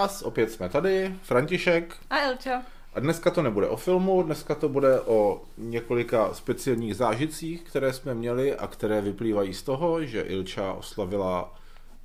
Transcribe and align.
vás, 0.00 0.22
opět 0.22 0.52
jsme 0.52 0.68
tady, 0.68 1.14
František. 1.22 1.96
A 2.10 2.18
Elča. 2.18 2.62
A 2.94 3.00
dneska 3.00 3.30
to 3.30 3.42
nebude 3.42 3.68
o 3.68 3.76
filmu, 3.76 4.22
dneska 4.22 4.54
to 4.54 4.68
bude 4.68 5.00
o 5.00 5.42
několika 5.58 6.34
speciálních 6.34 6.96
zážitcích, 6.96 7.62
které 7.62 7.92
jsme 7.92 8.14
měli 8.14 8.54
a 8.54 8.66
které 8.66 9.00
vyplývají 9.00 9.54
z 9.54 9.62
toho, 9.62 10.04
že 10.04 10.20
Ilča 10.20 10.72
oslavila 10.72 11.54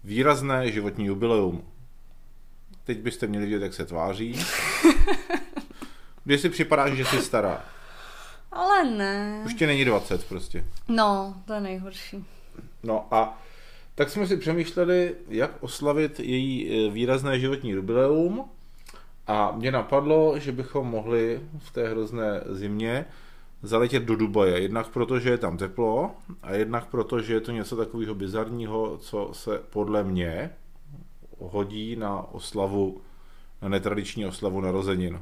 výrazné 0.03 0.71
životní 0.71 1.05
jubileum. 1.05 1.63
Teď 2.83 2.97
byste 2.97 3.27
měli 3.27 3.45
vidět, 3.45 3.61
jak 3.61 3.73
se 3.73 3.85
tváří. 3.85 4.39
Když 6.23 6.41
si 6.41 6.49
připadáš, 6.49 6.91
že 6.93 7.05
jsi 7.05 7.21
stará. 7.21 7.65
Ale 8.51 8.83
ne. 8.83 9.41
Už 9.45 9.53
ti 9.53 9.67
není 9.67 9.85
20 9.85 10.25
prostě. 10.25 10.65
No, 10.87 11.35
to 11.45 11.53
je 11.53 11.61
nejhorší. 11.61 12.25
No 12.83 13.07
a 13.11 13.42
tak 13.95 14.09
jsme 14.09 14.27
si 14.27 14.37
přemýšleli, 14.37 15.15
jak 15.27 15.63
oslavit 15.63 16.19
její 16.19 16.69
e, 16.87 16.89
výrazné 16.89 17.39
životní 17.39 17.69
jubileum 17.69 18.45
a 19.27 19.51
mě 19.51 19.71
napadlo, 19.71 20.39
že 20.39 20.51
bychom 20.51 20.87
mohli 20.87 21.41
v 21.57 21.71
té 21.71 21.89
hrozné 21.89 22.41
zimě 22.49 23.05
zaletět 23.63 24.03
do 24.03 24.15
Dubaje. 24.15 24.59
Jednak 24.59 24.87
proto, 24.87 25.19
že 25.19 25.29
je 25.29 25.37
tam 25.37 25.57
teplo 25.57 26.11
a 26.41 26.53
jednak 26.53 26.85
proto, 26.85 27.21
že 27.21 27.33
je 27.33 27.41
to 27.41 27.51
něco 27.51 27.75
takového 27.75 28.15
bizarního, 28.15 28.97
co 28.97 29.29
se 29.33 29.61
podle 29.69 30.03
mě 30.03 30.49
hodí 31.39 31.95
na 31.95 32.33
oslavu, 32.33 33.01
na 33.61 33.69
netradiční 33.69 34.25
oslavu 34.25 34.61
narozenin. 34.61 35.21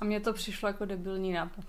A 0.00 0.04
mně 0.04 0.20
to 0.20 0.32
přišlo 0.32 0.68
jako 0.68 0.84
debilní 0.84 1.32
nápad. 1.32 1.64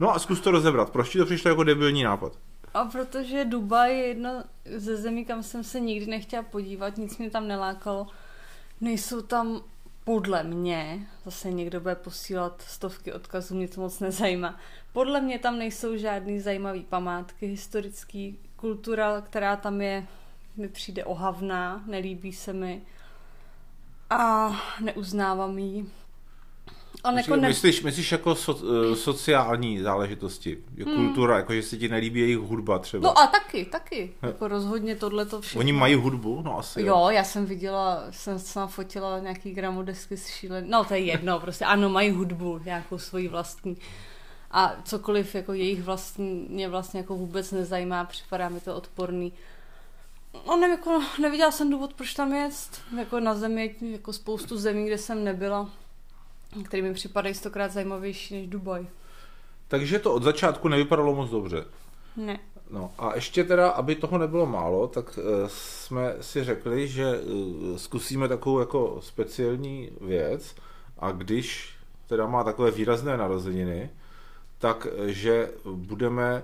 No 0.00 0.14
a 0.14 0.18
zkus 0.18 0.40
to 0.40 0.50
rozebrat. 0.50 0.90
Proč 0.90 1.10
ti 1.10 1.18
to 1.18 1.24
přišlo 1.24 1.48
jako 1.48 1.64
debilní 1.64 2.02
nápad? 2.02 2.38
A 2.74 2.84
protože 2.84 3.44
Dubaj 3.44 3.98
je 3.98 4.06
jedno 4.06 4.44
ze 4.76 4.96
zemí, 4.96 5.24
kam 5.24 5.42
jsem 5.42 5.64
se 5.64 5.80
nikdy 5.80 6.06
nechtěla 6.06 6.42
podívat, 6.42 6.96
nic 6.96 7.18
mě 7.18 7.30
tam 7.30 7.48
nelákalo. 7.48 8.06
Nejsou 8.80 9.22
tam 9.22 9.62
podle 10.04 10.42
mě, 10.42 11.06
zase 11.24 11.50
někdo 11.52 11.80
bude 11.80 11.94
posílat 11.94 12.62
stovky 12.62 13.12
odkazů, 13.12 13.54
mě 13.54 13.68
to 13.68 13.80
moc 13.80 14.00
nezajímá, 14.00 14.58
podle 14.92 15.20
mě 15.20 15.38
tam 15.38 15.58
nejsou 15.58 15.96
žádný 15.96 16.40
zajímavý 16.40 16.82
památky 16.82 17.46
historický, 17.46 18.38
kultura, 18.56 19.20
která 19.20 19.56
tam 19.56 19.80
je, 19.80 20.06
mi 20.56 20.68
přijde 20.68 21.04
ohavná, 21.04 21.84
nelíbí 21.86 22.32
se 22.32 22.52
mi 22.52 22.82
a 24.10 24.50
neuznávám 24.80 25.58
ji. 25.58 25.86
On 27.04 27.18
jako 27.18 27.36
ne... 27.36 27.48
myslíš, 27.48 27.82
myslíš 27.82 28.12
jako 28.12 28.34
so, 28.34 28.66
uh, 28.66 28.94
sociální 28.94 29.80
záležitosti, 29.80 30.58
hmm. 30.84 30.94
kultura, 30.94 31.36
jako 31.36 31.54
že 31.54 31.62
se 31.62 31.76
ti 31.76 31.88
nelíbí 31.88 32.20
jejich 32.20 32.38
hudba 32.38 32.78
třeba? 32.78 33.08
No 33.08 33.18
a 33.18 33.26
taky, 33.26 33.64
taky. 33.64 34.12
Jako 34.22 34.48
rozhodně 34.48 34.96
tohle 34.96 35.26
to 35.26 35.40
všechno. 35.40 35.60
Oni 35.60 35.72
mají 35.72 35.94
hudbu? 35.94 36.42
No 36.44 36.58
asi 36.58 36.80
jo. 36.80 36.86
jo. 36.86 37.10
já 37.10 37.24
jsem 37.24 37.46
viděla, 37.46 38.04
jsem 38.10 38.38
sama 38.38 38.66
fotila 38.66 39.18
nějaký 39.18 39.50
gramodesky 39.50 40.16
s 40.16 40.26
šílen. 40.26 40.64
No 40.68 40.84
to 40.84 40.94
je 40.94 41.00
jedno, 41.00 41.40
prostě 41.44 41.64
ano, 41.64 41.88
mají 41.88 42.10
hudbu, 42.10 42.60
nějakou 42.64 42.98
svoji 42.98 43.28
vlastní. 43.28 43.76
A 44.50 44.76
cokoliv 44.84 45.34
jako 45.34 45.52
jejich 45.52 45.82
vlastní 45.82 46.46
mě 46.50 46.68
vlastně 46.68 47.00
jako 47.00 47.16
vůbec 47.16 47.52
nezajímá, 47.52 48.04
připadá 48.04 48.48
mi 48.48 48.60
to 48.60 48.76
odporný. 48.76 49.32
No 50.46 50.56
nevím, 50.56 50.76
jako 50.76 51.02
neviděla 51.20 51.50
jsem 51.50 51.70
důvod, 51.70 51.94
proč 51.94 52.14
tam 52.14 52.34
jet. 52.34 52.52
Jako 52.98 53.20
na 53.20 53.34
zemi, 53.34 53.74
jako 53.80 54.12
spoustu 54.12 54.56
zemí, 54.56 54.86
kde 54.86 54.98
jsem 54.98 55.24
nebyla 55.24 55.70
který 56.62 56.82
mi 56.82 56.94
připadají 56.94 57.34
stokrát 57.34 57.72
zajímavější 57.72 58.34
než 58.34 58.46
Dubaj. 58.46 58.86
Takže 59.68 59.98
to 59.98 60.14
od 60.14 60.22
začátku 60.22 60.68
nevypadalo 60.68 61.14
moc 61.14 61.30
dobře. 61.30 61.64
Ne. 62.16 62.38
No 62.70 62.92
a 62.98 63.14
ještě 63.14 63.44
teda, 63.44 63.70
aby 63.70 63.94
toho 63.94 64.18
nebylo 64.18 64.46
málo, 64.46 64.86
tak 64.88 65.18
uh, 65.18 65.24
jsme 65.46 66.14
si 66.20 66.44
řekli, 66.44 66.88
že 66.88 67.20
uh, 67.20 67.76
zkusíme 67.76 68.28
takovou 68.28 68.60
jako 68.60 69.00
speciální 69.02 69.90
věc 70.00 70.54
a 70.98 71.10
když 71.10 71.74
teda 72.06 72.26
má 72.26 72.44
takové 72.44 72.70
výrazné 72.70 73.16
narozeniny, 73.16 73.90
tak 74.58 74.86
uh, 74.86 75.06
že 75.06 75.50
budeme 75.64 76.42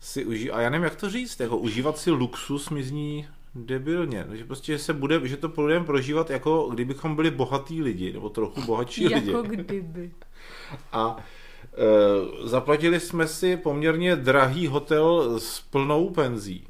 si 0.00 0.24
užívat, 0.24 0.58
a 0.58 0.60
já 0.60 0.70
nevím, 0.70 0.84
jak 0.84 0.96
to 0.96 1.10
říct, 1.10 1.40
jako 1.40 1.58
užívat 1.58 1.98
si 1.98 2.10
luxus 2.10 2.70
mi 2.70 2.82
zní 2.82 3.28
debilně, 3.54 4.26
že 4.32 4.44
prostě 4.44 4.78
se 4.78 4.92
bude, 4.92 5.28
že 5.28 5.36
to 5.36 5.48
budeme 5.48 5.84
prožívat 5.84 6.30
jako 6.30 6.68
kdybychom 6.70 7.16
byli 7.16 7.30
bohatý 7.30 7.82
lidi, 7.82 8.12
nebo 8.12 8.28
trochu 8.28 8.62
bohatší 8.62 9.08
lidi. 9.14 9.30
Jako 9.30 9.42
kdyby. 9.42 10.10
A 10.92 11.16
e, 11.16 12.48
zaplatili 12.48 13.00
jsme 13.00 13.26
si 13.26 13.56
poměrně 13.56 14.16
drahý 14.16 14.66
hotel 14.66 15.40
s 15.40 15.60
plnou 15.60 16.10
penzí. 16.10 16.66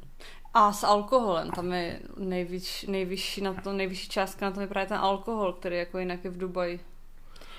A 0.53 0.73
s 0.73 0.83
alkoholem, 0.83 1.51
tam 1.51 1.73
je 1.73 1.99
nejvyš, 2.17 2.85
nejvyšší, 2.87 3.41
na 3.41 3.53
to, 3.53 3.73
nejvyšší 3.73 4.09
částka 4.09 4.45
na 4.45 4.51
to 4.51 4.61
je 4.61 4.67
právě 4.67 4.87
ten 4.87 4.97
alkohol, 4.97 5.53
který 5.53 5.77
jako 5.77 5.99
jinak 5.99 6.23
je 6.23 6.31
v 6.31 6.37
Dubaji. 6.37 6.79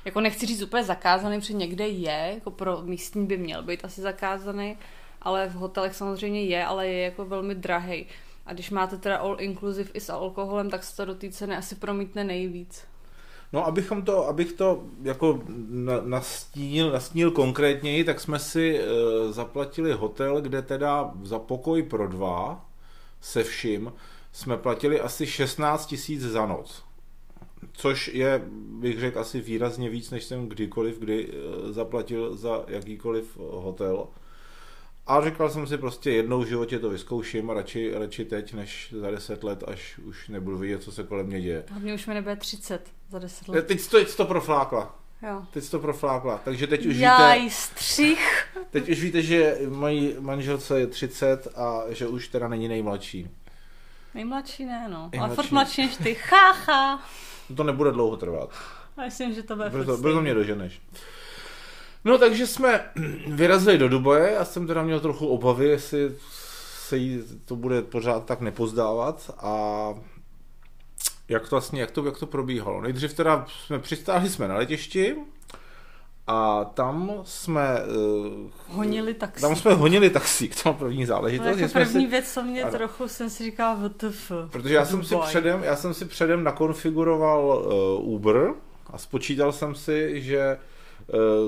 Jako 0.04 0.20
nechci 0.20 0.46
říct 0.46 0.62
úplně 0.62 0.84
zakázaný, 0.84 1.40
protože 1.40 1.54
někde 1.54 1.88
je, 1.88 2.30
jako 2.34 2.50
pro 2.50 2.82
místní 2.82 3.26
by 3.26 3.36
měl 3.36 3.62
být 3.62 3.84
asi 3.84 4.00
zakázaný, 4.00 4.78
ale 5.22 5.48
v 5.48 5.54
hotelech 5.54 5.94
samozřejmě 5.94 6.44
je, 6.44 6.64
ale 6.64 6.88
je 6.88 7.02
jako 7.02 7.24
velmi 7.24 7.54
drahý. 7.54 8.06
A 8.46 8.52
když 8.52 8.70
máte 8.70 8.96
teda 8.96 9.16
all 9.16 9.36
inclusive 9.40 9.90
i 9.94 10.00
s 10.00 10.10
alkoholem, 10.10 10.70
tak 10.70 10.82
se 10.84 10.96
to 10.96 11.04
do 11.04 11.14
té 11.14 11.30
ceny 11.30 11.56
asi 11.56 11.74
promítne 11.74 12.24
nejvíc. 12.24 12.84
No, 13.52 13.66
abychom 13.66 14.02
to, 14.02 14.28
abych 14.28 14.52
to 14.52 14.82
jako 15.02 15.42
nastínil, 16.04 16.92
nastínil 16.92 17.30
konkrétněji, 17.30 18.04
tak 18.04 18.20
jsme 18.20 18.38
si 18.38 18.78
e, 18.78 18.82
zaplatili 19.32 19.92
hotel, 19.92 20.40
kde 20.40 20.62
teda 20.62 21.12
za 21.22 21.38
pokoj 21.38 21.82
pro 21.82 22.08
dva 22.08 22.66
se 23.20 23.44
vším 23.44 23.92
jsme 24.32 24.56
platili 24.56 25.00
asi 25.00 25.26
16 25.26 25.86
tisíc 25.86 26.22
za 26.22 26.46
noc. 26.46 26.84
Což 27.72 28.08
je, 28.08 28.42
bych 28.80 29.00
řekl, 29.00 29.18
asi 29.18 29.40
výrazně 29.40 29.90
víc, 29.90 30.10
než 30.10 30.24
jsem 30.24 30.48
kdykoliv 30.48 30.98
kdy 30.98 31.28
e, 31.28 31.72
zaplatil 31.72 32.36
za 32.36 32.64
jakýkoliv 32.68 33.36
hotel. 33.36 34.06
A 35.06 35.24
říkal 35.24 35.50
jsem 35.50 35.66
si 35.66 35.78
prostě 35.78 36.10
jednou 36.10 36.40
v 36.40 36.46
životě 36.46 36.78
to 36.78 36.90
vyzkouším 36.90 37.50
a 37.50 37.54
radši, 37.54 37.92
radši 37.94 38.24
teď, 38.24 38.52
než 38.52 38.94
za 39.00 39.10
10 39.10 39.44
let, 39.44 39.64
až 39.66 39.98
už 39.98 40.28
nebudu 40.28 40.58
vidět, 40.58 40.82
co 40.82 40.92
se 40.92 41.02
kolem 41.02 41.26
mě 41.26 41.40
děje. 41.40 41.64
A 41.76 41.78
mě 41.78 41.94
už 41.94 42.06
mi 42.06 42.14
nebude 42.14 42.36
30 42.36 42.90
za 43.10 43.18
10 43.18 43.48
let. 43.48 43.66
Teď 43.66 43.86
to, 43.86 43.96
teď 43.96 44.16
to 44.16 44.24
proflákla. 44.24 44.98
Jo. 45.22 45.42
Teď 45.50 45.70
to 45.70 45.78
proflákla, 45.78 46.40
takže 46.44 46.66
teď 46.66 46.86
už 46.86 46.96
Jaj, 46.96 47.40
víte... 47.40 47.54
střih. 47.54 48.46
Teď 48.70 48.88
už 48.88 49.00
víte, 49.02 49.22
že 49.22 49.58
mojí 49.68 50.14
manželce 50.20 50.80
je 50.80 50.86
30 50.86 51.48
a 51.56 51.82
že 51.88 52.06
už 52.06 52.28
teda 52.28 52.48
není 52.48 52.68
nejmladší. 52.68 53.30
Nejmladší 54.14 54.64
ne, 54.64 54.88
no. 54.88 55.08
Nejmladší. 55.12 55.18
Ale 55.18 55.34
furt 55.34 55.50
mladší 55.50 55.82
než 55.82 55.96
ty, 55.96 56.14
chácha. 56.14 57.02
To 57.56 57.64
nebude 57.64 57.92
dlouho 57.92 58.16
trvat. 58.16 58.50
Myslím, 59.04 59.34
že 59.34 59.42
to 59.42 59.56
bude 59.56 59.70
Brzo, 59.70 59.96
brzo 59.96 60.20
mě 60.20 60.34
doženeš. 60.34 60.80
No 62.04 62.18
takže 62.18 62.46
jsme 62.46 62.90
vyrazili 63.26 63.78
do 63.78 63.88
Dubaje, 63.88 64.32
já 64.32 64.44
jsem 64.44 64.66
teda 64.66 64.82
měl 64.82 65.00
trochu 65.00 65.26
obavy, 65.26 65.68
jestli 65.68 66.14
se 66.88 66.96
jí 66.96 67.22
to 67.44 67.56
bude 67.56 67.82
pořád 67.82 68.24
tak 68.24 68.40
nepozdávat 68.40 69.30
a 69.38 69.86
jak 71.28 71.48
to 71.48 71.56
vlastně, 71.56 71.80
jak 71.80 71.90
to, 71.90 72.06
jak 72.06 72.18
to 72.18 72.26
probíhalo. 72.26 72.80
Nejdřív 72.80 73.14
teda 73.14 73.46
jsme 73.64 73.78
přistáli 73.78 74.28
jsme 74.28 74.48
na 74.48 74.54
letišti 74.54 75.16
a 76.26 76.64
tam 76.64 77.12
jsme... 77.24 77.78
Uh, 78.36 78.50
honili 78.76 79.14
taxi. 79.14 79.40
Tam 79.40 79.56
jsme 79.56 79.74
honili 79.74 80.10
taxík, 80.10 80.54
to 80.54 80.62
byla 80.62 80.74
první 80.74 81.06
záležitost. 81.06 81.56
To 81.56 81.62
jako 81.62 81.72
první 81.72 82.04
si, 82.04 82.10
věc, 82.10 82.32
co 82.32 82.42
mě 82.42 82.62
ano. 82.62 82.72
trochu 82.72 83.08
jsem 83.08 83.30
si 83.30 83.44
říkal 83.44 83.76
WTF. 83.76 84.32
Protože 84.50 84.74
já 84.74 84.84
jsem, 84.84 85.04
si 85.04 85.16
předem, 85.16 85.64
já 85.64 85.76
jsem 85.76 85.94
si 85.94 86.04
předem 86.04 86.44
nakonfiguroval 86.44 87.64
uh, 88.00 88.14
Uber 88.14 88.54
a 88.86 88.98
spočítal 88.98 89.52
jsem 89.52 89.74
si, 89.74 90.22
že 90.22 90.58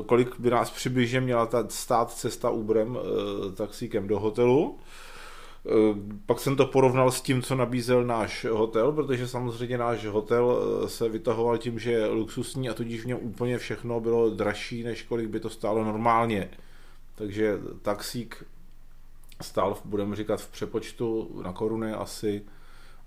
kolik 0.06 0.40
by 0.40 0.50
nás 0.50 0.70
přibližně 0.70 1.20
měla 1.20 1.46
ta 1.46 1.64
stát 1.68 2.12
cesta 2.12 2.50
Uberem 2.50 2.98
eh, 2.98 3.52
taxíkem 3.52 4.08
do 4.08 4.20
hotelu. 4.20 4.78
Eh, 5.66 5.70
pak 6.26 6.40
jsem 6.40 6.56
to 6.56 6.66
porovnal 6.66 7.10
s 7.10 7.20
tím, 7.20 7.42
co 7.42 7.54
nabízel 7.54 8.04
náš 8.04 8.44
hotel, 8.44 8.92
protože 8.92 9.28
samozřejmě 9.28 9.78
náš 9.78 10.06
hotel 10.06 10.58
se 10.86 11.08
vytahoval 11.08 11.58
tím, 11.58 11.78
že 11.78 11.92
je 11.92 12.06
luxusní 12.06 12.70
a 12.70 12.74
tudíž 12.74 13.02
v 13.02 13.06
něm 13.06 13.18
úplně 13.20 13.58
všechno 13.58 14.00
bylo 14.00 14.30
dražší, 14.30 14.82
než 14.82 15.02
kolik 15.02 15.28
by 15.28 15.40
to 15.40 15.50
stálo 15.50 15.84
normálně. 15.84 16.50
Takže 17.14 17.58
taxík 17.82 18.44
stál, 19.42 19.76
budeme 19.84 20.16
říkat 20.16 20.40
v 20.40 20.50
přepočtu 20.50 21.40
na 21.44 21.52
koruny 21.52 21.92
asi 21.92 22.42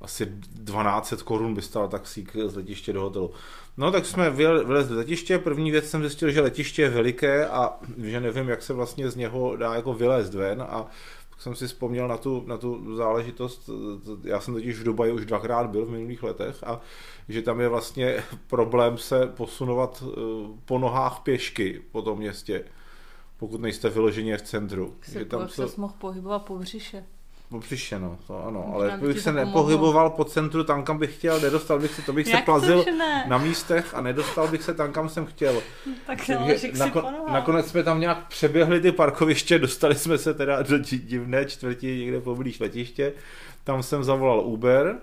asi 0.01 0.25
1200 0.25 1.15
korun 1.23 1.53
by 1.53 1.61
stál 1.61 1.87
taxík 1.87 2.35
z 2.45 2.55
letiště 2.55 2.93
do 2.93 3.01
hotelu. 3.01 3.31
No 3.77 3.91
tak 3.91 4.05
jsme 4.05 4.29
vylezli 4.29 4.83
z 4.83 4.97
letiště, 4.97 5.39
první 5.39 5.71
věc 5.71 5.89
jsem 5.89 6.01
zjistil, 6.01 6.31
že 6.31 6.41
letiště 6.41 6.81
je 6.81 6.89
veliké 6.89 7.47
a 7.47 7.79
že 7.97 8.19
nevím, 8.19 8.49
jak 8.49 8.61
se 8.61 8.73
vlastně 8.73 9.09
z 9.09 9.15
něho 9.15 9.55
dá 9.55 9.75
jako 9.75 9.93
vylézt 9.93 10.33
ven 10.33 10.61
a 10.61 10.87
jsem 11.37 11.55
si 11.55 11.67
vzpomněl 11.67 12.07
na 12.07 12.17
tu, 12.17 12.43
na 12.47 12.57
tu 12.57 12.95
záležitost, 12.95 13.69
já 14.23 14.39
jsem 14.39 14.53
totiž 14.53 14.79
v 14.79 14.83
Dubaji 14.83 15.11
už 15.11 15.25
dvakrát 15.25 15.69
byl 15.69 15.85
v 15.85 15.89
minulých 15.89 16.23
letech 16.23 16.63
a 16.63 16.81
že 17.29 17.41
tam 17.41 17.61
je 17.61 17.67
vlastně 17.67 18.23
problém 18.47 18.97
se 18.97 19.27
posunovat 19.27 20.03
eh, 20.07 20.19
po 20.65 20.79
nohách 20.79 21.19
pěšky 21.19 21.81
po 21.91 22.01
tom 22.01 22.17
městě, 22.17 22.63
pokud 23.37 23.61
nejste 23.61 23.89
vyloženě 23.89 24.37
v 24.37 24.41
centru. 24.41 24.95
Se, 25.01 25.19
že 25.19 25.25
tam 25.25 25.49
se... 25.49 25.65
mohl 25.77 25.93
pohybovat 25.97 26.39
po 26.39 26.57
břiše. 26.57 27.05
Po 27.49 27.59
příště, 27.59 27.99
no, 27.99 28.17
to 28.27 28.45
ano, 28.45 28.63
Možná 28.67 28.73
ale 28.75 28.89
by 28.91 28.97
kdybych 28.97 29.15
ti 29.15 29.21
se 29.21 29.31
nepohyboval 29.31 30.09
po 30.09 30.25
centru 30.25 30.63
tam, 30.63 30.83
kam 30.83 30.97
bych 30.97 31.15
chtěl, 31.15 31.39
nedostal 31.39 31.79
bych 31.79 31.93
se, 31.93 32.01
to 32.01 32.13
bych 32.13 32.25
se 32.27 32.31
Jak 32.33 32.45
plazil 32.45 32.85
na 33.27 33.37
místech 33.37 33.93
a 33.95 34.01
nedostal 34.01 34.47
bych 34.47 34.63
se 34.63 34.73
tam, 34.73 34.91
kam 34.91 35.09
jsem 35.09 35.25
chtěl. 35.25 35.53
Tak 36.07 36.29
jo, 36.29 36.37
Takže 36.37 36.53
že 36.53 36.59
si 36.59 36.83
nako- 36.83 37.01
ponohal. 37.01 37.33
nakonec 37.33 37.67
jsme 37.67 37.83
tam 37.83 37.99
nějak 37.99 38.27
přeběhli 38.27 38.79
ty 38.81 38.91
parkoviště, 38.91 39.59
dostali 39.59 39.95
jsme 39.95 40.17
se 40.17 40.33
teda 40.33 40.61
do 40.61 40.77
di- 40.77 40.97
divné 40.99 41.45
čtvrti 41.45 41.97
někde 41.97 42.21
poblíž 42.21 42.59
letiště. 42.59 43.13
Tam 43.63 43.83
jsem 43.83 44.03
zavolal 44.03 44.39
Uber, 44.39 44.95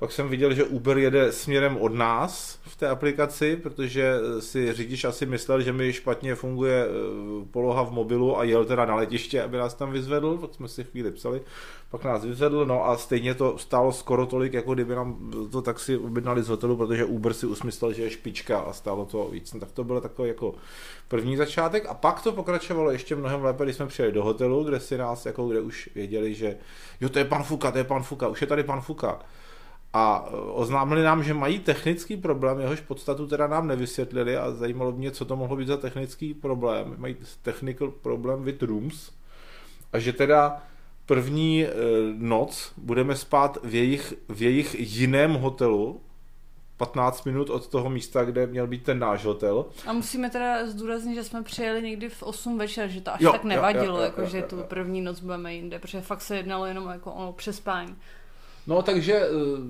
pak 0.00 0.12
jsem 0.12 0.28
viděl, 0.28 0.54
že 0.54 0.64
Uber 0.64 0.98
jede 0.98 1.32
směrem 1.32 1.76
od 1.76 1.94
nás 1.94 2.58
v 2.62 2.76
té 2.76 2.88
aplikaci, 2.88 3.56
protože 3.56 4.14
si 4.40 4.72
řidič 4.72 5.04
asi 5.04 5.26
myslel, 5.26 5.60
že 5.60 5.72
mi 5.72 5.92
špatně 5.92 6.34
funguje 6.34 6.86
eh, 6.86 6.90
poloha 7.50 7.82
v 7.82 7.92
mobilu 7.92 8.38
a 8.38 8.44
jel 8.44 8.64
teda 8.64 8.84
na 8.84 8.94
letiště, 8.94 9.42
aby 9.42 9.56
nás 9.56 9.74
tam 9.74 9.92
vyzvedl, 9.92 10.38
pak 10.38 10.54
jsme 10.54 10.68
si 10.68 10.84
chvíli 10.84 11.10
psali, 11.10 11.40
pak 11.90 12.04
nás 12.04 12.24
vyzvedl, 12.24 12.66
no 12.66 12.88
a 12.88 12.96
stejně 12.96 13.34
to 13.34 13.58
stálo 13.58 13.92
skoro 13.92 14.26
tolik, 14.26 14.52
jako 14.52 14.74
kdyby 14.74 14.94
nám 14.94 15.30
to 15.52 15.62
taxi 15.62 15.96
objednali 15.96 16.42
z 16.42 16.48
hotelu, 16.48 16.76
protože 16.76 17.04
Uber 17.04 17.32
si 17.32 17.46
usmyslel, 17.46 17.92
že 17.92 18.02
je 18.02 18.10
špička 18.10 18.58
a 18.58 18.72
stálo 18.72 19.04
to 19.04 19.28
víc. 19.28 19.52
No, 19.52 19.60
tak 19.60 19.72
to 19.72 19.84
bylo 19.84 20.00
takový 20.00 20.28
jako 20.28 20.54
první 21.08 21.36
začátek 21.36 21.86
a 21.88 21.94
pak 21.94 22.22
to 22.22 22.32
pokračovalo 22.32 22.90
ještě 22.90 23.16
mnohem 23.16 23.44
lépe, 23.44 23.64
když 23.64 23.76
jsme 23.76 23.86
přijeli 23.86 24.12
do 24.12 24.24
hotelu, 24.24 24.64
kde 24.64 24.80
si 24.80 24.98
nás, 24.98 25.26
jako 25.26 25.48
kde 25.48 25.60
už 25.60 25.90
věděli, 25.94 26.34
že 26.34 26.56
jo, 27.00 27.08
to 27.08 27.18
je 27.18 27.24
pan 27.24 27.42
Fuka, 27.42 27.70
to 27.70 27.78
je 27.78 27.84
pan 27.84 28.02
Fuka, 28.02 28.28
už 28.28 28.40
je 28.40 28.46
tady 28.46 28.62
pan 28.62 28.80
Fuka. 28.80 29.20
A 29.92 30.24
e, 30.26 30.36
oznámili 30.36 31.02
nám, 31.02 31.24
že 31.24 31.34
mají 31.34 31.58
technický 31.58 32.16
problém, 32.16 32.60
jehož 32.60 32.80
podstatu 32.80 33.26
teda 33.26 33.46
nám 33.46 33.66
nevysvětlili 33.66 34.36
a 34.36 34.50
zajímalo 34.50 34.92
mě, 34.92 35.10
co 35.10 35.24
to 35.24 35.36
mohlo 35.36 35.56
být 35.56 35.68
za 35.68 35.76
technický 35.76 36.34
problém. 36.34 36.94
Mají 36.98 37.16
technical 37.42 37.90
problem 37.90 38.42
with 38.42 38.62
rooms 38.62 39.12
a 39.92 39.98
že 39.98 40.12
teda 40.12 40.62
první 41.06 41.64
e, 41.64 41.70
noc 42.18 42.72
budeme 42.76 43.16
spát 43.16 43.58
v 43.62 43.74
jejich, 43.74 44.14
v 44.28 44.42
jejich 44.42 44.76
jiném 44.78 45.34
hotelu, 45.34 46.00
15 46.76 47.24
minut 47.24 47.50
od 47.50 47.68
toho 47.68 47.90
místa, 47.90 48.24
kde 48.24 48.46
měl 48.46 48.66
být 48.66 48.84
ten 48.84 48.98
náš 48.98 49.24
hotel. 49.24 49.66
A 49.86 49.92
musíme 49.92 50.30
teda 50.30 50.66
zdůraznit, 50.66 51.14
že 51.14 51.24
jsme 51.24 51.42
přijeli 51.42 51.82
někdy 51.82 52.08
v 52.08 52.22
8 52.22 52.58
večer, 52.58 52.88
že 52.88 53.00
to 53.00 53.14
až 53.14 53.20
Jo, 53.20 53.32
tak 53.32 53.42
jo, 53.42 53.48
nevadilo, 53.48 53.84
jo, 53.84 53.96
jo, 53.96 54.02
jako 54.02 54.20
jo, 54.20 54.26
že 54.26 54.38
jo, 54.38 54.44
tu 54.48 54.56
jo. 54.56 54.64
první 54.68 55.00
noc 55.00 55.20
budeme 55.20 55.54
jinde, 55.54 55.78
protože 55.78 56.00
fakt 56.00 56.20
se 56.20 56.36
jednalo 56.36 56.66
jenom 56.66 56.88
jako 56.88 57.12
o 57.12 57.32
přespání. 57.32 57.96
No 58.66 58.82
takže, 58.82 59.14
e, 59.14 59.28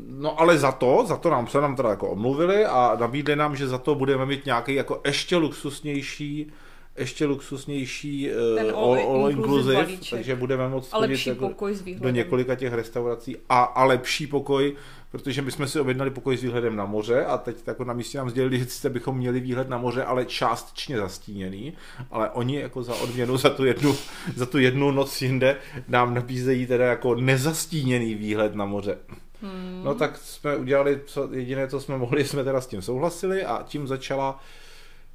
no 0.09 0.41
ale 0.41 0.59
za 0.59 0.73
to, 0.73 1.05
za 1.07 1.17
to 1.17 1.31
nám 1.31 1.47
se 1.47 1.61
nám 1.61 1.77
teda 1.77 1.89
jako 1.89 2.09
omluvili 2.09 2.67
a 2.67 2.97
nabídli 3.01 3.37
nám, 3.37 3.57
že 3.57 3.69
za 3.69 3.79
to 3.79 3.95
budeme 3.95 4.27
mít 4.27 4.47
nějaký 4.47 4.75
jako 4.75 5.01
ještě 5.05 5.37
luxusnější 5.37 6.53
ještě 6.99 7.27
luxusnější 7.27 8.31
Ten 8.57 8.67
uh, 8.67 8.79
all 8.79 8.85
all, 8.85 8.93
all 8.93 9.31
inclusive 9.31 9.31
inclusive, 9.31 9.75
balíček. 9.75 10.11
takže 10.11 10.37
budeme 10.37 10.69
moct 10.69 10.91
chodit 10.91 11.27
jako 11.27 11.51
do 11.99 12.11
několika 12.11 12.55
těch 12.55 12.73
restaurací 12.73 13.37
a, 13.49 13.63
a 13.63 13.85
lepší 13.85 14.27
pokoj, 14.27 14.77
protože 15.11 15.43
my 15.43 15.53
jsme 15.53 15.69
si 15.69 15.81
objednali 15.81 16.11
pokoj 16.11 16.37
s 16.37 16.43
výhledem 16.43 16.77
na 16.77 16.85
moře 16.85 17.25
a 17.25 17.39
teď 17.39 17.57
jako 17.67 17.85
na 17.85 17.95
místě 17.95 18.19
nám 18.19 18.31
sdělili, 18.31 18.59
že 18.59 18.65
sice 18.65 18.91
bychom 18.91 19.17
měli 19.17 19.41
výhled 19.41 19.69
na 19.69 19.79
moře, 19.79 20.05
ale 20.05 20.25
částečně 20.25 20.97
zastíněný, 20.99 21.73
ale 22.11 22.31
oni 22.31 22.61
jako 22.61 22.83
za 22.83 22.95
odměnu 22.95 23.37
za 23.37 23.51
tu 23.51 23.65
jednu, 23.65 23.97
za 24.37 24.47
tu 24.47 24.59
jednu 24.59 24.91
noc 24.91 25.23
jinde 25.23 25.57
nám 25.89 26.15
nabízejí 26.15 26.67
teda 26.67 26.87
jako 26.87 27.15
nezastíněný 27.15 28.15
výhled 28.15 28.55
na 28.55 28.65
moře. 28.65 28.99
Hmm. 29.43 29.81
No 29.85 29.95
tak 29.95 30.17
jsme 30.17 30.57
udělali, 30.57 31.01
co, 31.07 31.29
jediné, 31.33 31.69
co 31.69 31.81
jsme 31.81 31.99
mohli, 31.99 32.25
jsme 32.25 32.45
teda 32.45 32.61
s 32.61 32.67
tím 32.67 32.83
souhlasili 32.83 33.45
a 33.45 33.63
tím 33.67 33.87
začala, 33.87 34.41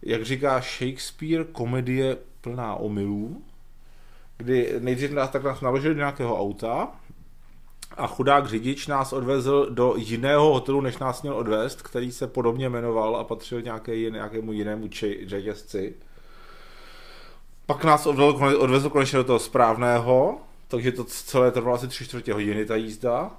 jak 0.02 0.26
říká 0.26 0.62
Shakespeare, 0.62 1.44
komedie 1.44 2.18
plná 2.42 2.76
omylů, 2.76 3.42
kdy 4.38 4.74
nejdřív 4.80 5.12
nás 5.12 5.30
tak 5.30 5.44
nás 5.44 5.62
naložili 5.62 5.94
do 5.94 6.00
nějakého 6.00 6.40
auta 6.40 6.92
a 7.98 8.08
chudák 8.08 8.48
řidič 8.48 8.88
nás 8.88 9.14
odvezl 9.14 9.70
do 9.70 9.94
jiného 9.98 10.54
hotelu, 10.54 10.82
než 10.82 10.98
nás 10.98 11.22
měl 11.22 11.36
odvést, 11.36 11.82
který 11.82 12.12
se 12.12 12.28
podobně 12.28 12.70
jmenoval 12.70 13.16
a 13.16 13.24
patřil 13.24 13.62
nějaké, 13.62 13.96
nějakému 13.96 14.54
jinému 14.54 14.88
či- 14.88 15.20
řetězci. 15.28 15.96
Pak 17.66 17.84
nás 17.84 18.06
odvezl, 18.06 18.62
odvezl 18.62 18.90
konečně 18.90 19.18
do 19.18 19.24
toho 19.24 19.40
správného, 19.40 20.38
takže 20.68 20.92
to 20.92 21.04
celé 21.04 21.52
trvalo 21.52 21.76
asi 21.76 21.88
tři 21.88 22.06
čtvrtě 22.06 22.34
hodiny 22.34 22.66
ta 22.66 22.76
jízda. 22.76 23.32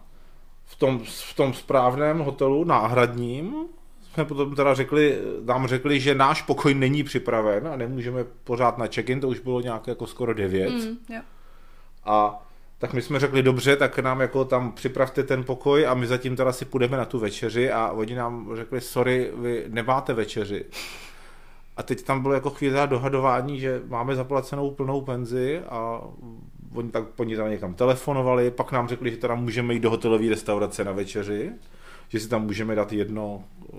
V 0.64 0.76
tom, 0.76 1.04
v 1.04 1.34
tom 1.34 1.54
správném 1.54 2.18
hotelu 2.18 2.64
náhradním 2.64 3.54
jsme 4.16 4.24
potom 4.24 4.54
teda 4.54 4.74
řekli, 4.74 5.18
nám 5.44 5.66
řekli, 5.66 6.00
že 6.00 6.14
náš 6.14 6.42
pokoj 6.42 6.74
není 6.74 7.04
připraven 7.04 7.68
a 7.68 7.76
nemůžeme 7.76 8.24
pořád 8.44 8.78
na 8.78 8.86
check-in, 8.86 9.20
to 9.20 9.28
už 9.28 9.40
bylo 9.40 9.60
nějak 9.60 9.86
jako 9.86 10.06
skoro 10.06 10.34
devět. 10.34 10.70
Mm, 10.70 10.96
jo. 11.08 11.20
A 12.04 12.46
tak 12.78 12.92
my 12.92 13.02
jsme 13.02 13.20
řekli, 13.20 13.42
dobře, 13.42 13.76
tak 13.76 13.98
nám 13.98 14.20
jako 14.20 14.44
tam 14.44 14.72
připravte 14.72 15.22
ten 15.22 15.44
pokoj 15.44 15.86
a 15.86 15.94
my 15.94 16.06
zatím 16.06 16.36
teda 16.36 16.52
si 16.52 16.64
půjdeme 16.64 16.96
na 16.96 17.04
tu 17.04 17.18
večeři 17.18 17.70
a 17.70 17.90
oni 17.90 18.14
nám 18.14 18.50
řekli, 18.54 18.80
sorry, 18.80 19.30
vy 19.36 19.64
nemáte 19.68 20.14
večeři. 20.14 20.64
A 21.76 21.82
teď 21.82 22.02
tam 22.02 22.22
bylo 22.22 22.34
jako 22.34 22.50
chvíli 22.50 22.78
dohadování, 22.86 23.60
že 23.60 23.82
máme 23.88 24.14
zaplacenou 24.14 24.70
plnou 24.70 25.00
penzi 25.00 25.60
a 25.68 26.00
oni 26.74 26.90
tak 26.90 27.04
oni 27.16 27.36
tam 27.36 27.50
někam 27.50 27.74
telefonovali, 27.74 28.50
pak 28.50 28.72
nám 28.72 28.88
řekli, 28.88 29.10
že 29.10 29.16
teda 29.16 29.34
můžeme 29.34 29.74
jít 29.74 29.80
do 29.80 29.90
hotelové 29.90 30.28
restaurace 30.28 30.84
na 30.84 30.92
večeři, 30.92 31.52
že 32.08 32.20
si 32.20 32.28
tam 32.28 32.42
můžeme 32.42 32.74
dát 32.74 32.92
jedno, 32.92 33.44
eh, 33.72 33.76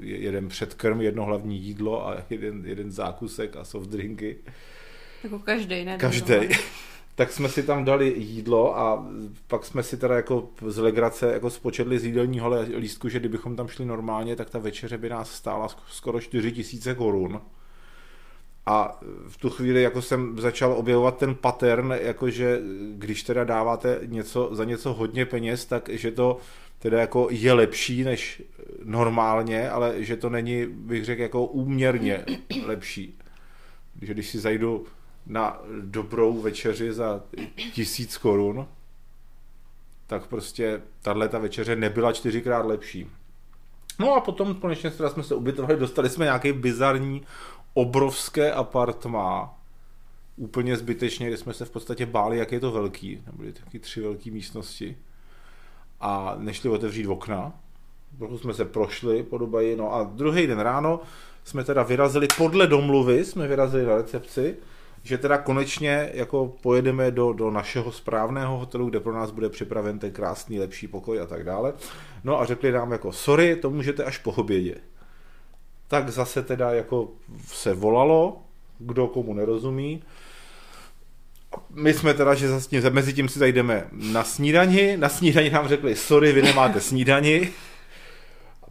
jeden 0.00 0.48
předkrm, 0.48 1.00
jedno 1.00 1.24
hlavní 1.24 1.58
jídlo 1.58 2.08
a 2.08 2.16
jeden, 2.30 2.62
jeden 2.66 2.90
zákusek 2.90 3.56
a 3.56 3.64
soft 3.64 3.90
drinky. 3.90 4.36
Jako 5.24 5.38
každý, 5.38 5.84
ne? 5.84 5.96
Každý. 5.98 6.34
tak 7.14 7.32
jsme 7.32 7.48
si 7.48 7.62
tam 7.62 7.84
dali 7.84 8.14
jídlo 8.16 8.78
a 8.78 9.06
pak 9.46 9.64
jsme 9.64 9.82
si 9.82 9.96
teda 9.96 10.16
jako 10.16 10.48
z 10.66 10.78
legrace 10.78 11.32
jako 11.32 11.50
spočetli 11.50 11.98
z 11.98 12.04
jídelního 12.04 12.50
lístku, 12.76 13.08
že 13.08 13.20
kdybychom 13.20 13.56
tam 13.56 13.68
šli 13.68 13.84
normálně, 13.84 14.36
tak 14.36 14.50
ta 14.50 14.58
večeře 14.58 14.98
by 14.98 15.08
nás 15.08 15.30
stála 15.30 15.66
sk- 15.66 15.82
skoro 15.88 16.20
4 16.20 16.52
tisíce 16.52 16.94
korun. 16.94 17.40
A 18.66 19.00
v 19.28 19.36
tu 19.36 19.50
chvíli 19.50 19.82
jako 19.82 20.02
jsem 20.02 20.38
začal 20.38 20.72
objevovat 20.72 21.18
ten 21.18 21.34
pattern, 21.34 21.94
jakože 22.00 22.60
když 22.94 23.22
teda 23.22 23.44
dáváte 23.44 24.00
něco, 24.04 24.48
za 24.52 24.64
něco 24.64 24.92
hodně 24.92 25.26
peněz, 25.26 25.66
tak 25.66 25.88
že 25.88 26.10
to 26.10 26.38
teda 26.82 27.00
jako 27.00 27.28
je 27.30 27.52
lepší 27.52 28.04
než 28.04 28.42
normálně, 28.84 29.70
ale 29.70 30.04
že 30.04 30.16
to 30.16 30.30
není, 30.30 30.66
bych 30.66 31.04
řekl, 31.04 31.22
jako 31.22 31.46
úměrně 31.46 32.24
lepší. 32.66 33.18
Že 34.02 34.14
když 34.14 34.28
si 34.28 34.38
zajdu 34.38 34.86
na 35.26 35.60
dobrou 35.80 36.40
večeři 36.40 36.92
za 36.92 37.22
tisíc 37.72 38.18
korun, 38.18 38.68
tak 40.06 40.26
prostě 40.26 40.82
tahle 41.02 41.28
ta 41.28 41.38
večeře 41.38 41.76
nebyla 41.76 42.12
čtyřikrát 42.12 42.66
lepší. 42.66 43.06
No 43.98 44.14
a 44.14 44.20
potom 44.20 44.54
konečně 44.54 44.90
teda 44.90 45.10
jsme 45.10 45.22
se 45.22 45.34
ubytovali, 45.34 45.76
dostali 45.76 46.10
jsme 46.10 46.24
nějaký 46.24 46.52
bizarní 46.52 47.22
obrovské 47.74 48.52
apartmá, 48.52 49.58
úplně 50.36 50.76
zbytečně, 50.76 51.26
kde 51.26 51.36
jsme 51.36 51.54
se 51.54 51.64
v 51.64 51.70
podstatě 51.70 52.06
báli, 52.06 52.38
jak 52.38 52.52
je 52.52 52.60
to 52.60 52.72
velký. 52.72 53.16
Tam 53.16 53.34
byly 53.36 53.52
taky 53.52 53.78
tři 53.78 54.00
velké 54.00 54.30
místnosti 54.30 54.96
a 56.02 56.34
nešli 56.38 56.70
otevřít 56.70 57.06
okna. 57.06 57.52
Trochu 58.18 58.38
jsme 58.38 58.54
se 58.54 58.64
prošli 58.64 59.22
po 59.22 59.38
Dubaji, 59.38 59.76
no 59.76 59.94
a 59.94 60.02
druhý 60.02 60.46
den 60.46 60.58
ráno 60.58 61.00
jsme 61.44 61.64
teda 61.64 61.82
vyrazili, 61.82 62.28
podle 62.38 62.66
domluvy 62.66 63.24
jsme 63.24 63.48
vyrazili 63.48 63.86
na 63.86 63.94
recepci, 63.96 64.56
že 65.02 65.18
teda 65.18 65.38
konečně 65.38 66.10
jako 66.14 66.52
pojedeme 66.62 67.10
do, 67.10 67.32
do 67.32 67.50
našeho 67.50 67.92
správného 67.92 68.58
hotelu, 68.58 68.90
kde 68.90 69.00
pro 69.00 69.12
nás 69.12 69.30
bude 69.30 69.48
připraven 69.48 69.98
ten 69.98 70.12
krásný 70.12 70.60
lepší 70.60 70.88
pokoj 70.88 71.20
a 71.20 71.26
tak 71.26 71.44
dále. 71.44 71.72
No 72.24 72.40
a 72.40 72.44
řekli 72.44 72.72
nám 72.72 72.92
jako, 72.92 73.12
sorry, 73.12 73.56
to 73.56 73.70
můžete 73.70 74.04
až 74.04 74.18
po 74.18 74.32
obědě. 74.32 74.74
Tak 75.88 76.08
zase 76.08 76.42
teda 76.42 76.72
jako 76.72 77.08
se 77.46 77.74
volalo, 77.74 78.42
kdo 78.78 79.06
komu 79.06 79.34
nerozumí. 79.34 80.02
My 81.74 81.94
jsme 81.94 82.14
teda, 82.14 82.34
že 82.34 82.48
zase 82.48 82.68
tím, 82.68 82.82
mezi 82.90 83.12
tím 83.12 83.28
si 83.28 83.38
zajdeme 83.38 83.86
na 83.92 84.24
snídani. 84.24 84.96
Na 84.96 85.08
snídani 85.08 85.50
nám 85.50 85.68
řekli, 85.68 85.96
sorry, 85.96 86.32
vy 86.32 86.42
nemáte 86.42 86.80
snídani. 86.80 87.52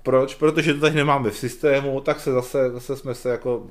Proč? 0.04 0.36
Protože 0.36 0.74
to 0.74 0.80
tady 0.80 0.96
nemáme 0.96 1.30
v 1.30 1.38
systému, 1.38 2.02
tak 2.02 2.20
se 2.20 2.32
zase, 2.32 2.72
zase 2.72 2.98
jsme 2.98 3.16
se 3.16 3.30
jako, 3.30 3.68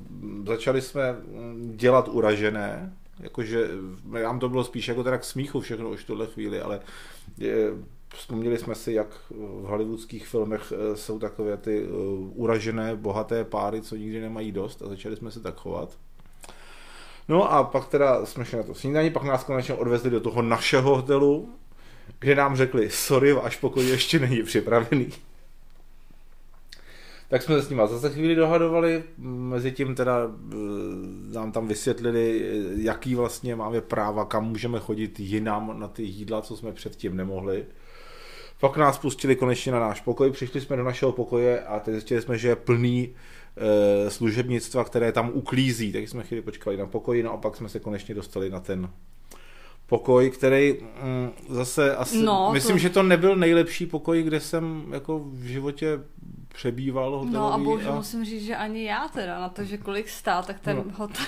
začali 0.46 0.82
jsme 0.82 1.12
mm, 1.12 1.72
dělat 1.76 2.08
uražené, 2.08 2.92
jakože 3.20 3.68
nám 4.04 4.38
to 4.38 4.48
bylo 4.48 4.64
spíš 4.64 4.88
jako 4.88 5.04
teda 5.04 5.18
k 5.18 5.24
smíchu 5.24 5.60
všechno 5.60 5.90
už 5.90 6.04
tuhle 6.04 6.26
chvíli, 6.26 6.60
ale 6.60 6.80
je, 7.38 7.72
vzpomněli 8.14 8.58
jsme 8.58 8.74
si, 8.74 8.92
jak 8.92 9.08
v 9.30 9.64
hollywoodských 9.64 10.26
filmech 10.26 10.72
eh, 10.72 10.96
jsou 10.96 11.18
takové 11.18 11.56
ty 11.56 11.86
uražené, 12.34 12.96
bohaté 12.96 13.44
páry, 13.44 13.82
co 13.82 13.96
nikdy 13.96 14.20
nemají 14.20 14.52
dost 14.52 14.82
a 14.82 14.88
začali 14.88 15.16
jsme 15.16 15.30
se 15.30 15.40
tak 15.40 15.56
chovat. 15.56 15.98
No 17.30 17.52
a 17.52 17.64
pak 17.64 17.88
teda 17.88 18.26
jsme 18.26 18.44
šli 18.44 18.58
na 18.58 18.62
to 18.64 18.74
snídaní, 18.74 19.10
pak 19.10 19.22
nás 19.22 19.44
konečně 19.44 19.74
odvezli 19.74 20.10
do 20.10 20.20
toho 20.20 20.42
našeho 20.42 20.96
hotelu, 20.96 21.48
kde 22.18 22.34
nám 22.34 22.56
řekli, 22.56 22.90
sorry, 22.90 23.32
váš 23.32 23.56
pokoj 23.56 23.88
ještě 23.88 24.18
není 24.18 24.42
připravený. 24.42 25.08
Tak 27.28 27.42
jsme 27.42 27.54
se 27.54 27.66
s 27.66 27.70
nima 27.70 27.86
zase 27.86 28.10
chvíli 28.10 28.34
dohadovali, 28.34 29.02
mezi 29.18 29.72
tím 29.72 29.94
teda 29.94 30.18
eh, 30.52 30.56
nám 31.34 31.52
tam 31.52 31.68
vysvětlili, 31.68 32.44
eh, 32.44 32.82
jaký 32.82 33.14
vlastně 33.14 33.56
máme 33.56 33.80
práva, 33.80 34.24
kam 34.24 34.44
můžeme 34.44 34.80
chodit 34.80 35.20
jinam 35.20 35.80
na 35.80 35.88
ty 35.88 36.02
jídla, 36.02 36.42
co 36.42 36.56
jsme 36.56 36.72
předtím 36.72 37.16
nemohli. 37.16 37.64
Pak 38.60 38.76
nás 38.76 38.98
pustili 38.98 39.36
konečně 39.36 39.72
na 39.72 39.80
náš 39.80 40.00
pokoj, 40.00 40.30
přišli 40.30 40.60
jsme 40.60 40.76
do 40.76 40.84
našeho 40.84 41.12
pokoje 41.12 41.60
a 41.60 41.80
teď 41.80 41.94
zjistili 41.94 42.22
jsme, 42.22 42.38
že 42.38 42.48
je 42.48 42.56
plný 42.56 43.14
služebnictva, 44.08 44.84
které 44.84 45.12
tam 45.12 45.30
uklízí, 45.34 45.92
takže 45.92 46.08
jsme 46.08 46.22
chvíli 46.24 46.42
počkali 46.42 46.76
na 46.76 46.86
pokoji, 46.86 47.22
no 47.22 47.32
a 47.32 47.36
pak 47.36 47.56
jsme 47.56 47.68
se 47.68 47.80
konečně 47.80 48.14
dostali 48.14 48.50
na 48.50 48.60
ten 48.60 48.90
pokoj, 49.86 50.30
který 50.30 50.74
mm, 51.02 51.30
zase 51.48 51.96
asi, 51.96 52.22
No, 52.22 52.50
myslím, 52.52 52.74
to- 52.76 52.78
že 52.78 52.90
to 52.90 53.02
nebyl 53.02 53.36
nejlepší 53.36 53.86
pokoj, 53.86 54.22
kde 54.22 54.40
jsem 54.40 54.84
jako 54.92 55.18
v 55.24 55.42
životě 55.42 56.00
přebýval 56.48 57.10
hotelový. 57.10 57.32
No 57.34 57.52
a 57.54 57.58
bohužel 57.58 57.94
musím 57.96 58.24
říct, 58.24 58.44
že 58.44 58.56
ani 58.56 58.84
já 58.84 59.08
teda, 59.08 59.40
na 59.40 59.48
to, 59.48 59.64
že 59.64 59.78
kolik 59.78 60.08
stál, 60.08 60.42
tak 60.42 60.60
ten 60.60 60.76
No. 60.76 60.84
hotel, 60.96 61.26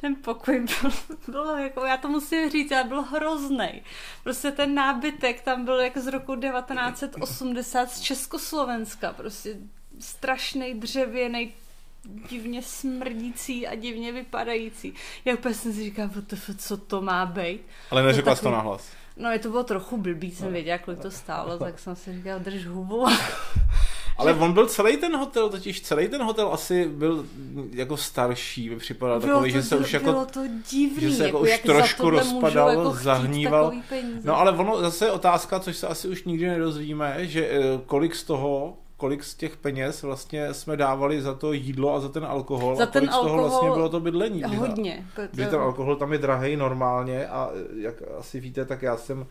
ten 0.00 0.14
pokoj 0.16 0.66
byl, 0.82 0.90
byl 1.28 1.44
jako, 1.58 1.80
já 1.84 1.96
to 1.96 2.08
musím 2.08 2.50
říct, 2.50 2.72
ale 2.72 2.84
byl 2.84 3.02
hrozný. 3.02 3.82
Prostě 4.24 4.50
ten 4.50 4.74
nábytek 4.74 5.40
tam 5.42 5.64
byl 5.64 5.80
jak 5.80 5.98
z 5.98 6.06
roku 6.06 6.36
1980 6.36 7.90
z 7.90 8.00
Československa, 8.00 9.12
prostě 9.12 9.56
strašný 10.00 10.74
dřevěný, 10.74 11.52
divně 12.30 12.62
smrdící 12.62 13.66
a 13.66 13.74
divně 13.74 14.12
vypadající. 14.12 14.94
Já 15.24 15.34
úplně 15.34 15.54
jsem 15.54 15.72
si 15.72 15.84
říkala, 15.84 16.08
"WTF, 16.08 16.50
co 16.58 16.76
to 16.76 17.02
má 17.02 17.26
být? 17.26 17.60
Ale 17.90 18.02
neřekla 18.02 18.36
jsi 18.36 18.42
to 18.42 18.50
nahlas. 18.50 18.88
No 19.16 19.30
je 19.30 19.38
to 19.38 19.50
bylo 19.50 19.64
trochu 19.64 19.96
blbý, 19.96 20.30
jsem 20.30 20.52
věděla, 20.52 20.78
kolik 20.78 21.00
to 21.00 21.10
stálo, 21.10 21.58
tak 21.64 21.78
jsem 21.78 21.96
si 21.96 22.12
říkala, 22.12 22.38
drž 22.38 22.66
hubu. 22.66 23.06
Ale 24.18 24.34
on 24.34 24.52
byl 24.52 24.66
celý 24.66 24.96
ten 24.96 25.16
hotel, 25.16 25.48
totiž 25.48 25.80
celý 25.80 26.08
ten 26.08 26.22
hotel 26.22 26.48
asi 26.52 26.88
byl 26.88 27.26
jako 27.72 27.96
starší, 27.96 28.70
mi 28.70 28.76
připadal 28.76 29.20
Bylo 29.20 29.32
takový, 29.32 29.52
to, 29.52 29.58
že 29.58 29.62
se 29.62 29.76
už 29.76 29.94
bylo 29.94 30.20
jako... 30.20 30.32
to 30.32 30.40
divný, 30.70 31.00
že 31.00 31.12
se 31.12 31.24
jako 31.24 31.40
už 31.40 31.50
jak 31.50 31.62
trošku 31.62 32.02
můžou 32.02 32.16
rozpadal, 32.16 32.68
jako 32.68 32.92
zahníval. 32.92 33.72
No 34.24 34.38
ale 34.38 34.52
ono 34.52 34.80
zase 34.80 35.04
je 35.04 35.10
otázka, 35.10 35.60
což 35.60 35.76
se 35.76 35.86
asi 35.86 36.08
už 36.08 36.24
nikdy 36.24 36.46
nedozvíme, 36.48 37.16
že 37.20 37.48
eh, 37.48 37.60
kolik 37.86 38.14
z 38.14 38.24
toho, 38.24 38.76
kolik 38.96 39.24
z 39.24 39.34
těch 39.34 39.56
peněz 39.56 40.02
vlastně 40.02 40.54
jsme 40.54 40.76
dávali 40.76 41.22
za 41.22 41.34
to 41.34 41.52
jídlo 41.52 41.94
a 41.94 42.00
za 42.00 42.08
ten 42.08 42.24
alkohol 42.24 42.76
Za 42.76 42.82
a 42.82 42.86
ten 42.86 43.00
kolik 43.00 43.10
z 43.10 43.14
toho 43.14 43.24
alkohol 43.24 43.48
vlastně 43.48 43.70
bylo 43.70 43.88
to 43.88 44.00
bydlení. 44.00 44.42
Hodně. 44.42 45.06
Že 45.32 45.46
ten 45.46 45.60
alkohol 45.60 45.96
tam 45.96 46.12
je 46.12 46.18
drahý 46.18 46.56
normálně 46.56 47.28
a 47.28 47.50
jak 47.76 48.02
asi 48.18 48.40
víte, 48.40 48.64
tak 48.64 48.82
já 48.82 48.96
jsem 48.96 49.26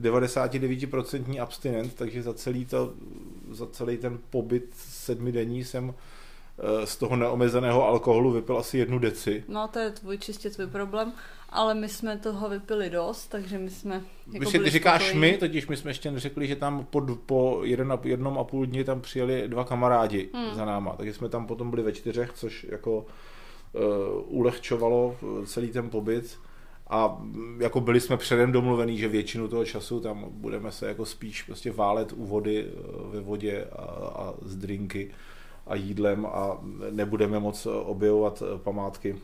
99% 0.00 1.42
abstinent, 1.42 1.94
takže 1.94 2.22
za 2.22 2.34
celý, 2.34 2.64
to, 2.64 2.92
za 3.50 3.66
celý 3.66 3.96
ten 3.96 4.18
pobyt 4.30 4.74
sedmidenní 4.76 5.64
jsem 5.64 5.94
eh, 6.58 6.86
z 6.86 6.96
toho 6.96 7.16
neomezeného 7.16 7.88
alkoholu 7.88 8.32
vypil 8.32 8.58
asi 8.58 8.78
jednu 8.78 8.98
deci. 8.98 9.44
No 9.48 9.68
to 9.68 9.78
je 9.78 9.90
tvůj 9.90 10.18
čistě 10.18 10.50
tvůj 10.50 10.66
problém, 10.66 11.12
ale 11.54 11.74
my 11.74 11.88
jsme 11.88 12.18
toho 12.18 12.48
vypili 12.48 12.90
dost, 12.90 13.26
takže 13.26 13.58
my 13.58 13.70
jsme 13.70 13.94
jako 13.94 14.36
Jako 14.38 14.50
ty 14.50 14.58
byli 14.58 14.70
říkáš 14.70 15.02
spokojení. 15.08 15.32
my, 15.32 15.38
totiž 15.38 15.66
my 15.66 15.76
jsme 15.76 15.90
ještě 15.90 16.10
neřekli, 16.10 16.46
že 16.46 16.56
tam 16.56 16.86
po, 16.90 17.00
po 17.26 17.60
jeden 17.64 17.92
a, 17.92 17.98
jednom 18.04 18.38
a 18.38 18.44
půl 18.44 18.66
dní 18.66 18.84
tam 18.84 19.00
přijeli 19.00 19.48
dva 19.48 19.64
kamarádi 19.64 20.28
Hmm. 20.34 20.54
za 20.54 20.64
náma, 20.64 20.94
takže 20.96 21.12
jsme 21.14 21.28
tam 21.28 21.46
potom 21.46 21.70
byli 21.70 21.82
ve 21.82 21.92
čtyřech, 21.92 22.30
což 22.34 22.66
jako 22.70 22.98
uh, 22.98 23.82
ulehčovalo 24.38 25.16
eh, 25.42 25.46
celý 25.46 25.70
ten 25.70 25.90
pobyt 25.90 26.38
a 26.86 27.16
mm, 27.20 27.58
jako 27.62 27.80
byli 27.80 28.00
jsme 28.00 28.16
předem 28.16 28.52
domluvení, 28.52 28.98
že 28.98 29.08
většinu 29.08 29.48
toho 29.48 29.64
času 29.64 30.00
tam 30.00 30.24
budeme 30.30 30.72
se 30.72 30.88
jako 30.88 31.06
spíš 31.06 31.42
prostě 31.42 31.72
válet 31.72 32.12
u 32.12 32.24
vody, 32.26 32.66
eh, 32.68 32.72
ve 33.16 33.20
vodě 33.20 33.64
a, 33.72 33.82
a 33.84 34.34
s 34.42 34.56
drinky 34.56 35.10
a 35.66 35.74
jídlem 35.74 36.26
a 36.26 36.58
nebudeme 36.90 37.38
moc 37.40 37.66
objevovat 37.66 38.42
památky 38.56 39.16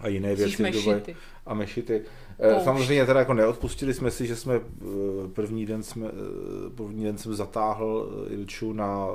a 0.00 0.08
jiné 0.08 0.30
Musíš 0.30 0.44
věci 0.46 0.62
mešity. 0.62 1.16
a 1.46 1.54
mešity. 1.54 2.02
Eh, 2.40 2.50
Poušť. 2.50 2.64
Samozřejmě 2.64 3.06
teda 3.06 3.20
jako 3.20 3.34
neodpustili 3.34 3.94
jsme 3.94 4.10
si, 4.10 4.26
že 4.26 4.36
jsme 4.36 4.54
eh, 4.54 4.88
první 5.32 5.66
den 5.66 5.82
jsme, 5.82 6.06
eh, 6.06 6.70
první 6.70 7.04
den 7.04 7.18
jsem 7.18 7.34
zatáhl 7.34 8.08
Ilču 8.28 8.72
na 8.72 9.08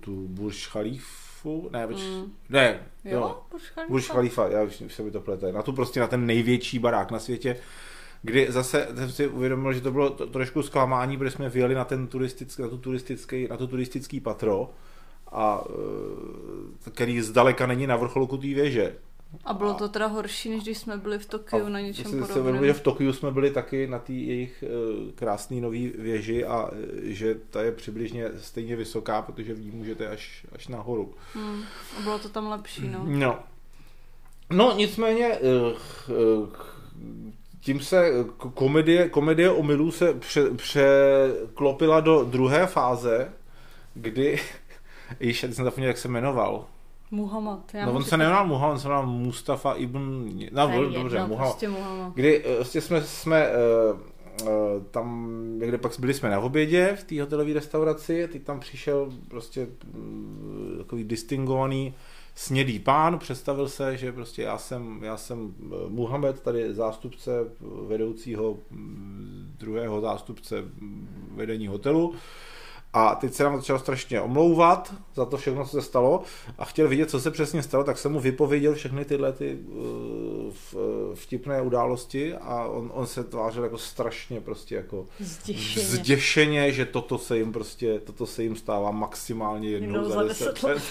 tu 0.00 0.28
Burj 0.28 0.56
Khalifu, 0.72 1.68
ne, 1.72 1.86
mm. 1.86 1.92
Mm. 1.92 2.32
ne, 2.48 2.80
Jo, 3.04 3.18
jo, 3.20 3.40
Burj 3.50 3.62
Khalifa. 3.74 3.90
Burj 3.92 4.02
Khalifa, 4.02 4.48
já 4.48 4.62
už, 4.62 4.80
už 4.80 4.94
se 4.94 5.02
mi 5.02 5.10
to 5.10 5.20
plete, 5.20 5.52
na 5.52 5.62
tu 5.62 5.72
prostě 5.72 6.00
na 6.00 6.06
ten 6.06 6.26
největší 6.26 6.78
barák 6.78 7.10
na 7.10 7.18
světě, 7.18 7.56
kdy 8.22 8.46
zase 8.50 8.88
jsem 8.94 9.10
si 9.10 9.28
uvědomil, 9.28 9.72
že 9.72 9.80
to 9.80 9.90
bylo 9.90 10.10
to, 10.10 10.26
trošku 10.26 10.62
zklamání, 10.62 11.16
protože 11.16 11.30
jsme 11.30 11.48
vyjeli 11.48 11.74
na 11.74 11.84
ten 11.84 12.06
turistický, 12.06 12.62
na 12.62 12.68
tu 12.68 12.78
turistický, 12.78 13.48
na 13.50 13.56
to 13.56 13.66
turistický 13.66 14.20
patro, 14.20 14.70
a 15.32 15.64
který 16.92 17.20
zdaleka 17.20 17.66
není 17.66 17.86
na 17.86 17.96
vrcholku 17.96 18.36
té 18.36 18.46
věže. 18.46 18.96
A 19.44 19.54
bylo 19.54 19.74
to 19.74 19.88
teda 19.88 20.06
horší, 20.06 20.50
než 20.50 20.62
když 20.62 20.78
jsme 20.78 20.96
byli 20.96 21.18
v 21.18 21.26
Tokiu 21.26 21.68
na 21.68 21.80
něčem 21.80 22.04
si- 22.04 22.10
si 22.10 22.16
podobném. 22.16 22.40
uvědomuji, 22.40 22.66
že 22.66 22.72
v 22.72 22.80
Tokiu 22.80 23.12
jsme 23.12 23.30
byli 23.30 23.50
taky 23.50 23.86
na 23.86 23.98
té 23.98 24.12
jejich 24.12 24.64
eh, 24.66 25.12
krásné 25.14 25.60
nové 25.60 25.78
věži 25.98 26.44
a 26.44 26.70
eh, 26.72 27.12
že 27.12 27.34
ta 27.50 27.62
je 27.62 27.72
přibližně 27.72 28.30
stejně 28.38 28.76
vysoká, 28.76 29.22
protože 29.22 29.54
v 29.54 29.60
ní 29.60 29.70
můžete 29.70 30.08
až, 30.08 30.46
až 30.52 30.68
nahoru. 30.68 31.14
Hmm. 31.34 31.62
A 31.98 32.02
bylo 32.02 32.18
to 32.18 32.28
tam 32.28 32.46
lepší, 32.48 32.88
no. 32.88 33.02
No, 33.06 33.38
no 34.52 34.72
nicméně 34.76 35.26
eh, 35.26 35.76
tím 37.60 37.80
se 37.80 38.10
komedie, 38.54 39.08
komedie 39.08 39.50
omylů 39.50 39.90
se 39.90 40.14
pře, 40.14 40.50
překlopila 40.50 42.00
do 42.00 42.24
druhé 42.24 42.66
fáze, 42.66 43.32
kdy 43.94 44.40
Již, 45.20 45.40
jsem 45.40 45.52
zapomněl, 45.52 45.88
jak 45.88 45.98
se 45.98 46.08
jmenoval. 46.08 46.64
Muhammad. 47.16 47.74
Já 47.74 47.86
no 47.86 47.92
on 47.92 48.04
se 48.04 48.16
nejmenoval 48.16 48.46
Muhammad, 48.46 48.72
on 48.72 48.80
se 48.80 48.88
jmenoval 48.88 49.06
Mustafa 49.06 49.72
ibn... 49.72 50.30
No, 50.52 50.68
je 50.68 50.80
dobře, 50.98 51.16
jedno, 51.16 51.28
Muhammad. 51.28 51.52
Prostě 51.52 51.68
Muhammad. 51.68 52.14
Kdy 52.14 52.44
vlastně 52.56 52.80
jsme, 52.80 53.02
jsme 53.02 53.48
uh, 53.48 54.00
uh, 54.42 54.82
tam, 54.90 55.36
někde 55.58 55.78
pak 55.78 55.92
byli 55.98 56.14
jsme 56.14 56.30
na 56.30 56.40
obědě 56.40 56.96
v 57.00 57.04
té 57.04 57.20
hotelové 57.20 57.52
restauraci 57.52 58.24
a 58.24 58.26
teď 58.26 58.42
tam 58.42 58.60
přišel 58.60 59.12
prostě 59.28 59.66
mm, 59.94 60.74
takový 60.78 61.04
distingovaný 61.04 61.94
snědý 62.34 62.78
pán, 62.78 63.18
představil 63.18 63.68
se, 63.68 63.96
že 63.96 64.12
prostě 64.12 64.42
já 64.42 64.58
jsem, 64.58 65.00
já 65.02 65.16
jsem 65.16 65.54
Muhammed, 65.88 66.40
tady 66.40 66.74
zástupce 66.74 67.30
vedoucího 67.88 68.56
mm, 68.70 69.54
druhého 69.58 70.00
zástupce 70.00 70.64
vedení 71.34 71.66
hotelu 71.66 72.14
a 72.98 73.14
teď 73.14 73.34
se 73.34 73.44
nám 73.44 73.56
začal 73.56 73.78
strašně 73.78 74.20
omlouvat 74.20 74.94
za 75.14 75.24
to 75.24 75.36
všechno, 75.36 75.64
co 75.64 75.70
se 75.70 75.82
stalo 75.82 76.22
a 76.58 76.64
chtěl 76.64 76.88
vidět, 76.88 77.10
co 77.10 77.20
se 77.20 77.30
přesně 77.30 77.62
stalo, 77.62 77.84
tak 77.84 77.98
jsem 77.98 78.12
mu 78.12 78.20
vypověděl 78.20 78.74
všechny 78.74 79.04
tyhle 79.04 79.32
ty 79.32 79.54
uh, 79.54 80.52
v- 80.72 80.76
vtipné 81.14 81.62
události 81.62 82.34
a 82.34 82.64
on, 82.64 82.90
on 82.94 83.06
se 83.06 83.24
tvářil 83.24 83.62
jako 83.64 83.78
strašně 83.78 84.40
prostě 84.40 84.74
jako 84.74 85.06
Zděšeně. 85.20 85.86
zděšeně, 85.86 86.72
že 86.72 86.84
toto 86.84 87.18
se 87.18 87.38
jim 87.38 87.52
prostě, 87.52 88.00
toto 88.00 88.26
se 88.26 88.42
jim 88.42 88.56
stává 88.56 88.90
maximálně 88.90 89.68
jednou 89.68 90.08
za 90.10 90.22
deset 90.22 90.62
let. 90.62 90.82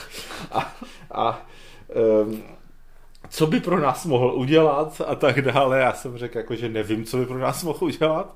A, 0.51 0.75
a 1.11 1.47
um, 2.25 2.43
co 3.29 3.47
by 3.47 3.59
pro 3.59 3.79
nás 3.79 4.05
mohl 4.05 4.33
udělat 4.35 5.01
a 5.07 5.15
tak 5.15 5.41
dále. 5.41 5.79
Já 5.79 5.93
jsem 5.93 6.17
řekl, 6.17 6.37
jako, 6.37 6.55
že 6.55 6.69
nevím, 6.69 7.05
co 7.05 7.17
by 7.17 7.25
pro 7.25 7.37
nás 7.37 7.63
mohl 7.63 7.79
udělat. 7.85 8.35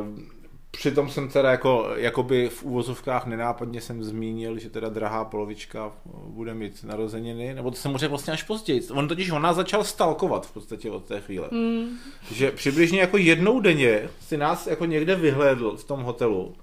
Um, 0.00 0.33
Přitom 0.76 1.10
jsem 1.10 1.28
teda 1.28 1.50
jako, 1.50 1.86
jakoby 1.96 2.48
v 2.48 2.62
úvozovkách 2.62 3.26
nenápadně 3.26 3.80
jsem 3.80 4.04
zmínil, 4.04 4.58
že 4.58 4.70
teda 4.70 4.88
drahá 4.88 5.24
polovička 5.24 5.92
bude 6.26 6.54
mít 6.54 6.84
narozeniny, 6.84 7.54
nebo 7.54 7.70
to 7.70 7.76
jsem 7.76 7.90
mu 7.90 7.98
řekl 7.98 8.10
vlastně 8.10 8.32
až 8.32 8.42
později. 8.42 8.82
On 8.92 9.08
totiž 9.08 9.30
on 9.30 9.42
nás 9.42 9.56
začal 9.56 9.84
stalkovat 9.84 10.46
v 10.46 10.52
podstatě 10.52 10.90
od 10.90 11.04
té 11.04 11.20
chvíle. 11.20 11.48
Hmm. 11.52 11.98
Že 12.32 12.50
přibližně 12.50 13.00
jako 13.00 13.16
jednou 13.16 13.60
denně 13.60 14.08
si 14.20 14.36
nás 14.36 14.66
jako 14.66 14.84
někde 14.84 15.14
vyhlédl 15.14 15.76
v 15.76 15.84
tom 15.84 16.00
hotelu 16.00 16.54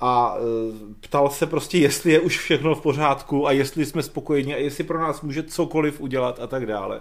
a 0.00 0.36
e, 0.36 0.94
ptal 1.00 1.30
se 1.30 1.46
prostě, 1.46 1.78
jestli 1.78 2.12
je 2.12 2.20
už 2.20 2.38
všechno 2.38 2.74
v 2.74 2.80
pořádku 2.80 3.46
a 3.46 3.52
jestli 3.52 3.86
jsme 3.86 4.02
spokojeni 4.02 4.54
a 4.54 4.58
jestli 4.58 4.84
pro 4.84 5.00
nás 5.00 5.22
může 5.22 5.42
cokoliv 5.42 6.00
udělat 6.00 6.40
a 6.40 6.46
tak 6.46 6.66
dále. 6.66 7.00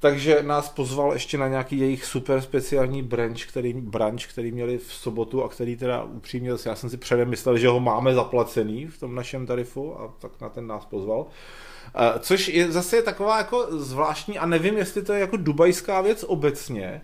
Takže 0.00 0.42
nás 0.42 0.68
pozval 0.68 1.12
ještě 1.12 1.38
na 1.38 1.48
nějaký 1.48 1.78
jejich 1.78 2.04
super 2.04 2.40
speciální 2.40 3.02
branch, 3.02 3.46
který, 3.46 3.72
branch, 3.72 4.26
který 4.26 4.52
měli 4.52 4.78
v 4.78 4.92
sobotu 4.92 5.44
a 5.44 5.48
který 5.48 5.76
teda 5.76 6.02
upřímně, 6.02 6.50
já 6.66 6.74
jsem 6.74 6.90
si 6.90 6.96
předem 6.96 7.28
myslel, 7.28 7.58
že 7.58 7.68
ho 7.68 7.80
máme 7.80 8.14
zaplacený 8.14 8.86
v 8.86 8.98
tom 8.98 9.14
našem 9.14 9.46
tarifu 9.46 10.00
a 10.00 10.14
tak 10.18 10.40
na 10.40 10.48
ten 10.48 10.66
nás 10.66 10.84
pozval. 10.84 11.26
Eh, 11.94 12.18
Což 12.18 12.48
je 12.48 12.72
zase 12.72 13.02
taková 13.02 13.38
jako 13.38 13.66
zvláštní 13.70 14.38
a 14.38 14.46
nevím, 14.46 14.78
jestli 14.78 15.02
to 15.02 15.12
je 15.12 15.20
jako 15.20 15.36
dubajská 15.36 16.00
věc 16.00 16.24
obecně, 16.28 17.00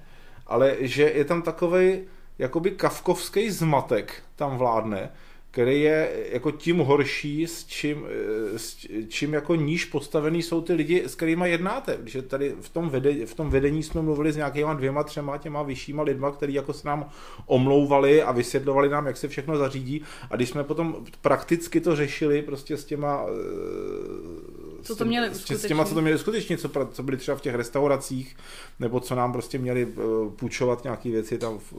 ale 0.46 0.76
že 0.80 1.02
je 1.02 1.24
tam 1.24 1.42
takovej 1.42 2.04
jakoby 2.38 2.70
kavkovský 2.70 3.50
zmatek 3.50 4.22
tam 4.36 4.56
vládne, 4.58 5.12
který 5.56 5.82
je 5.82 6.10
jako 6.32 6.50
tím 6.50 6.78
horší, 6.78 7.46
s 7.46 7.64
čím, 7.64 8.06
eh, 8.54 8.58
s 8.58 8.86
čím 9.08 9.34
jako 9.34 9.54
níž 9.54 9.84
postavený 9.84 10.42
jsou 10.42 10.60
ty 10.60 10.72
lidi, 10.72 11.04
s 11.06 11.14
kterými 11.14 11.50
jednáte. 11.50 11.98
Když 12.02 12.18
tady 12.28 12.54
v 12.60 12.68
tom, 12.68 12.88
vede, 12.88 13.26
v 13.26 13.34
tom 13.34 13.50
vedení 13.50 13.82
jsme 13.82 14.02
mluvili 14.02 14.32
s 14.32 14.36
nějakýma 14.36 14.74
dvěma, 14.74 15.02
třema 15.02 15.38
těma 15.38 15.62
vyššíma 15.62 16.02
lidma, 16.02 16.30
který 16.30 16.54
jako 16.54 16.72
se 16.72 16.88
nám 16.88 17.08
omlouvali 17.46 18.22
a 18.22 18.32
vysvětlovali 18.32 18.88
nám, 18.88 19.06
jak 19.06 19.16
se 19.16 19.28
všechno 19.28 19.56
zařídí. 19.56 20.02
A 20.30 20.36
když 20.36 20.48
jsme 20.48 20.64
potom 20.64 21.04
prakticky 21.20 21.80
to 21.80 21.96
řešili 21.96 22.42
prostě 22.42 22.76
s 22.76 22.84
těma 22.84 23.26
eh, 23.28 24.66
co 24.82 24.96
to 24.96 25.04
měli 25.04 25.34
s, 25.34 25.50
s 25.50 25.66
těma, 25.66 25.84
co 25.84 25.94
to 25.94 26.02
měli 26.02 26.18
skutečně, 26.18 26.58
co, 26.58 26.70
co 26.92 27.02
byli 27.02 27.16
třeba 27.16 27.36
v 27.36 27.40
těch 27.40 27.54
restauracích, 27.54 28.36
nebo 28.80 29.00
co 29.00 29.14
nám 29.14 29.32
prostě 29.32 29.58
měli 29.58 29.88
eh, 29.90 30.30
půjčovat 30.36 30.84
nějaké 30.84 31.10
věci 31.10 31.38
tam 31.38 31.58
v, 31.58 31.72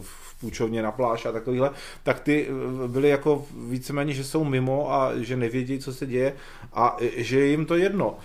v 0.00 0.40
půjčovně 0.40 0.82
na 0.82 0.92
pláž 0.92 1.26
a 1.26 1.32
takovýhle, 1.32 1.70
tak 2.02 2.20
ty 2.20 2.48
byly 2.86 3.08
jako 3.08 3.46
víceméně, 3.68 4.12
že 4.12 4.24
jsou 4.24 4.44
mimo 4.44 4.92
a 4.92 5.12
že 5.16 5.36
nevědí, 5.36 5.78
co 5.78 5.94
se 5.94 6.06
děje 6.06 6.36
a 6.72 6.96
že 7.16 7.40
je 7.40 7.46
jim 7.46 7.66
to 7.66 7.76
jedno. 7.76 8.18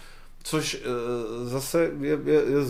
Což 0.43 0.81
eh, 0.83 1.45
zase 1.45 1.91
je, 1.99 2.19
je, 2.25 2.33
je 2.33 2.65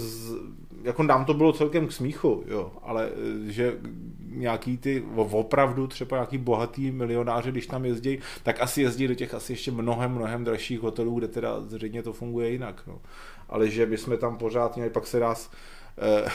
jako 0.84 1.04
nám 1.04 1.26
to 1.26 1.34
bylo 1.34 1.54
celkem 1.54 1.88
k 1.88 1.92
smíchu, 1.92 2.44
jo, 2.48 2.72
ale 2.84 3.10
eh, 3.10 3.52
že 3.52 3.78
nějaký 4.26 4.78
ty 4.78 5.04
opravdu 5.16 5.88
třeba 5.88 6.18
nějaký 6.18 6.38
bohatý 6.38 6.92
milionáři, 6.92 7.52
když 7.52 7.68
tam 7.68 7.86
jezdí, 7.86 8.20
tak 8.44 8.62
asi 8.62 8.82
jezdí 8.82 9.08
do 9.08 9.16
těch 9.16 9.34
asi 9.34 9.54
ještě 9.54 9.72
mnohem, 9.72 10.12
mnohem 10.12 10.44
dražších 10.44 10.80
hotelů, 10.80 11.20
kde 11.20 11.28
teda 11.28 11.62
zřejmě 11.62 12.04
to 12.04 12.14
funguje 12.14 12.50
jinak, 12.50 12.84
no. 12.88 13.02
Ale 13.50 13.70
že 13.70 13.86
bychom 13.86 14.18
tam 14.18 14.38
pořád 14.38 14.76
měli, 14.76 14.92
pak 14.92 15.08
se 15.08 15.20
nás 15.20 15.52
eh, 15.98 16.30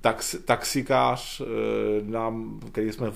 tax, 0.00 0.36
taxikář 0.44 1.40
eh, 1.40 1.44
nám, 2.02 2.60
který 2.72 2.92
jsme 2.92 3.12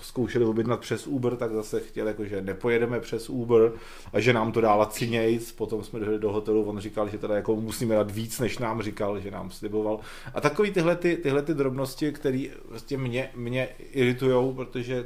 zkoušeli 0.00 0.44
objednat 0.44 0.80
přes 0.80 1.06
Uber, 1.06 1.36
tak 1.36 1.52
zase 1.52 1.80
chtěl, 1.80 2.08
jako, 2.08 2.24
že 2.24 2.42
nepojedeme 2.42 3.00
přes 3.00 3.30
Uber 3.30 3.72
a 4.12 4.20
že 4.20 4.32
nám 4.32 4.52
to 4.52 4.60
dá 4.60 4.74
lacinějc. 4.74 5.52
Potom 5.52 5.84
jsme 5.84 6.00
došli 6.00 6.18
do 6.18 6.32
hotelu, 6.32 6.64
on 6.64 6.78
říkal, 6.78 7.08
že 7.08 7.18
teda 7.18 7.36
jako 7.36 7.56
musíme 7.56 7.94
dát 7.94 8.10
víc, 8.10 8.40
než 8.40 8.58
nám 8.58 8.82
říkal, 8.82 9.20
že 9.20 9.30
nám 9.30 9.50
sliboval. 9.50 10.00
A 10.34 10.40
takový 10.40 10.70
tyhle, 10.70 10.96
ty, 10.96 11.16
tyhle 11.16 11.42
ty 11.42 11.54
drobnosti, 11.54 12.12
které 12.12 12.46
vlastně 12.68 12.98
mě, 12.98 13.30
mě 13.36 13.68
iritujou, 13.92 14.52
protože 14.54 15.04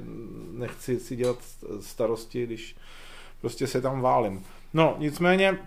nechci 0.52 1.00
si 1.00 1.16
dělat 1.16 1.38
starosti, 1.80 2.46
když 2.46 2.76
prostě 3.40 3.66
se 3.66 3.80
tam 3.80 4.00
válím. 4.00 4.44
No, 4.74 4.96
nicméně, 4.98 5.58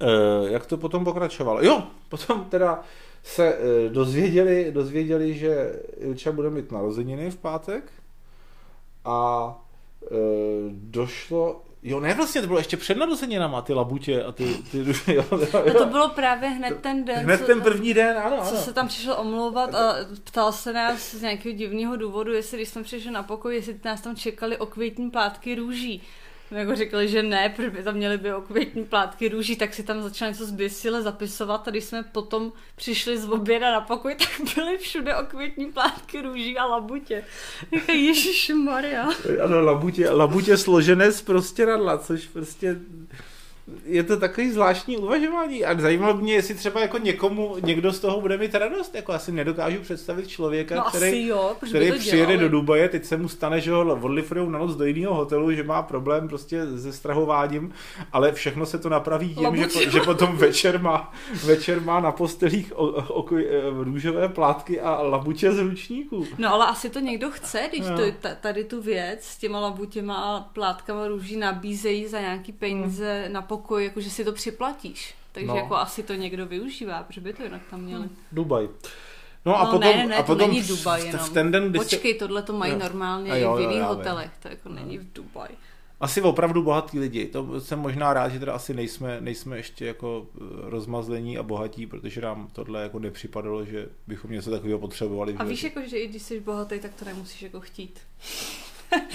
eh, 0.00 0.50
jak 0.52 0.66
to 0.66 0.76
potom 0.76 1.04
pokračovalo? 1.04 1.64
Jo, 1.64 1.82
potom 2.08 2.44
teda 2.44 2.82
se 3.22 3.54
eh, 3.54 3.88
dozvěděli, 3.88 4.72
dozvěděli, 4.72 5.34
že 5.34 5.80
Ilča 5.96 6.32
bude 6.32 6.50
mít 6.50 6.72
narozeniny 6.72 7.30
v 7.30 7.36
pátek 7.36 7.92
a 9.06 9.54
e, 10.04 10.16
došlo 10.70 11.62
Jo, 11.82 12.00
ne, 12.00 12.14
vlastně 12.14 12.40
to 12.40 12.46
bylo 12.46 12.58
ještě 12.58 12.76
před 12.76 12.96
narozeninama, 12.96 13.62
ty 13.62 13.74
labutě 13.74 14.22
a 14.22 14.32
ty... 14.32 14.54
ty 14.70 14.78
jo, 14.78 14.94
jo, 15.06 15.26
jo. 15.40 15.64
No 15.66 15.74
to 15.74 15.86
bylo 15.86 16.08
právě 16.08 16.48
hned 16.48 16.78
ten 16.80 17.04
den. 17.04 17.18
Hned 17.18 17.40
co, 17.40 17.46
ten 17.46 17.60
první 17.60 17.94
den, 17.94 18.18
ano, 18.18 18.36
Co 18.36 18.48
ano. 18.48 18.60
se 18.60 18.72
tam 18.72 18.88
přišel 18.88 19.16
omlouvat 19.18 19.74
a 19.74 19.94
ptal 20.24 20.52
se 20.52 20.72
nás 20.72 21.14
z 21.14 21.22
nějakého 21.22 21.56
divného 21.56 21.96
důvodu, 21.96 22.32
jestli 22.32 22.56
když 22.56 22.68
jsme 22.68 22.82
přišli 22.82 23.10
na 23.10 23.22
pokoj, 23.22 23.54
jestli 23.54 23.80
nás 23.84 24.00
tam 24.00 24.16
čekali 24.16 24.56
o 24.56 24.66
květní 24.66 25.10
plátky 25.10 25.54
růží. 25.54 26.02
Jako 26.50 26.76
řekli, 26.76 27.08
že 27.08 27.22
ne, 27.22 27.48
protože 27.48 27.70
by 27.70 27.82
tam 27.82 27.94
měly 27.94 28.18
by 28.18 28.34
okvětní 28.34 28.84
plátky 28.84 29.28
růží, 29.28 29.56
tak 29.56 29.74
si 29.74 29.82
tam 29.82 30.02
začali 30.02 30.30
něco 30.30 30.46
zběsile 30.46 31.02
zapisovat 31.02 31.68
a 31.68 31.70
když 31.70 31.84
jsme 31.84 32.02
potom 32.02 32.52
přišli 32.76 33.18
z 33.18 33.28
oběda 33.28 33.72
na 33.72 33.80
pokoj, 33.80 34.14
tak 34.14 34.54
byly 34.54 34.78
všude 34.78 35.16
okvětní 35.16 35.66
plátky 35.66 36.22
růží 36.22 36.58
a 36.58 36.66
labutě. 36.66 37.24
Ježíš 37.88 38.52
Maria. 38.64 39.08
Ano, 39.44 39.60
labutě, 39.60 40.10
labutě 40.10 40.56
složené 40.56 41.12
z 41.12 41.24
radla, 41.58 41.98
což 41.98 42.26
prostě 42.26 42.76
je 43.84 44.02
to 44.02 44.16
takový 44.16 44.50
zvláštní 44.50 44.96
uvažování 44.96 45.64
a 45.64 45.80
zajímalo 45.80 46.14
mě, 46.14 46.34
jestli 46.34 46.54
třeba 46.54 46.80
jako 46.80 46.98
někomu, 46.98 47.56
někdo 47.64 47.92
z 47.92 48.00
toho 48.00 48.20
bude 48.20 48.38
mít 48.38 48.54
radost, 48.54 48.94
jako 48.94 49.12
asi 49.12 49.32
nedokážu 49.32 49.80
představit 49.80 50.28
člověka, 50.28 50.74
no 50.74 50.82
který, 50.82 51.26
jo, 51.26 51.56
který 51.66 51.92
přijede 51.92 52.32
dělali. 52.32 52.38
do 52.38 52.48
Dubaje, 52.48 52.88
teď 52.88 53.04
se 53.04 53.16
mu 53.16 53.28
stane, 53.28 53.60
že 53.60 53.72
ho 53.72 53.98
odlifrujou 54.00 54.50
na 54.50 54.58
noc 54.58 54.76
do 54.76 54.84
jiného 54.84 55.14
hotelu, 55.14 55.52
že 55.52 55.62
má 55.62 55.82
problém 55.82 56.28
prostě 56.28 56.62
se 56.78 56.92
strahováním, 56.92 57.72
ale 58.12 58.32
všechno 58.32 58.66
se 58.66 58.78
to 58.78 58.88
napraví 58.88 59.34
tím, 59.34 59.56
že, 59.56 59.90
že 59.90 60.00
potom 60.00 60.36
večer 60.36 60.80
má, 60.80 61.12
večer 61.44 61.80
má 61.80 62.00
na 62.00 62.12
postelích 62.12 62.72
o, 62.76 62.86
o, 62.86 63.22
o, 63.22 63.26
růžové 63.84 64.28
plátky 64.28 64.80
a 64.80 65.02
labutě 65.02 65.52
z 65.52 65.58
ručníků. 65.58 66.26
No 66.38 66.52
ale 66.52 66.66
asi 66.66 66.90
to 66.90 67.00
někdo 67.00 67.30
chce, 67.30 67.68
když 67.68 67.86
no. 67.88 67.96
to, 67.96 68.28
tady 68.40 68.64
tu 68.64 68.82
věc 68.82 69.24
s 69.24 69.38
těma 69.38 69.60
labutěma 69.60 70.14
a 70.14 70.40
plátkama 70.40 71.08
růží 71.08 71.36
nabízejí 71.36 72.06
za 72.06 72.20
nějaký 72.20 72.52
peníze 72.52 73.22
hmm. 73.24 73.32
na 73.32 73.42
pokoj, 73.56 73.84
jakože 73.84 74.10
si 74.10 74.24
to 74.24 74.32
připlatíš. 74.32 75.14
Takže 75.32 75.46
no. 75.46 75.56
jako 75.56 75.76
asi 75.76 76.02
to 76.02 76.14
někdo 76.14 76.46
využívá, 76.46 77.02
protože 77.02 77.20
by 77.20 77.32
to 77.32 77.42
jinak 77.42 77.62
tam 77.70 77.80
měli. 77.80 78.02
Hmm. 78.02 78.16
Dubaj. 78.32 78.68
No, 79.44 79.60
a 79.60 79.64
no, 79.64 79.70
potom, 79.70 79.96
ne, 79.96 80.06
ne, 80.06 80.16
a 80.16 80.22
potom 80.22 80.38
to 80.38 80.46
není 80.46 80.62
Dubaj 80.62 81.06
jenom. 81.06 81.26
V 81.26 81.30
ten 81.30 81.52
den, 81.52 81.72
Počkej, 81.72 82.14
jste... 82.14 82.18
tohle 82.18 82.42
to 82.42 82.52
mají 82.52 82.72
jo. 82.72 82.78
normálně 82.78 83.40
jo, 83.40 83.56
v 83.56 83.60
jiných 83.60 83.82
hotelech, 83.82 84.30
to 84.42 84.48
jako 84.48 84.68
není 84.68 84.98
v 84.98 85.12
Dubaj. 85.12 85.48
Asi 86.00 86.22
opravdu 86.22 86.62
bohatí 86.62 86.98
lidi. 86.98 87.26
To 87.26 87.60
jsem 87.60 87.78
možná 87.78 88.14
rád, 88.14 88.28
že 88.28 88.38
teda 88.38 88.52
asi 88.52 88.74
nejsme, 88.74 89.20
nejsme 89.20 89.56
ještě 89.56 89.86
jako 89.86 90.26
eh, 90.34 90.40
rozmazlení 90.70 91.38
a 91.38 91.42
bohatí, 91.42 91.86
protože 91.86 92.20
nám 92.20 92.48
tohle 92.52 92.82
jako 92.82 92.98
nepřipadalo, 92.98 93.64
že 93.64 93.88
bychom 94.06 94.30
něco 94.30 94.50
takového 94.50 94.78
potřebovali. 94.78 95.34
A 95.38 95.44
víš, 95.44 95.64
jako, 95.64 95.80
že 95.86 95.98
i 95.98 96.08
když 96.08 96.22
jsi 96.22 96.40
bohatý, 96.40 96.78
tak 96.80 96.94
to 96.94 97.04
nemusíš 97.04 97.42
jako 97.42 97.60
chtít. 97.60 98.00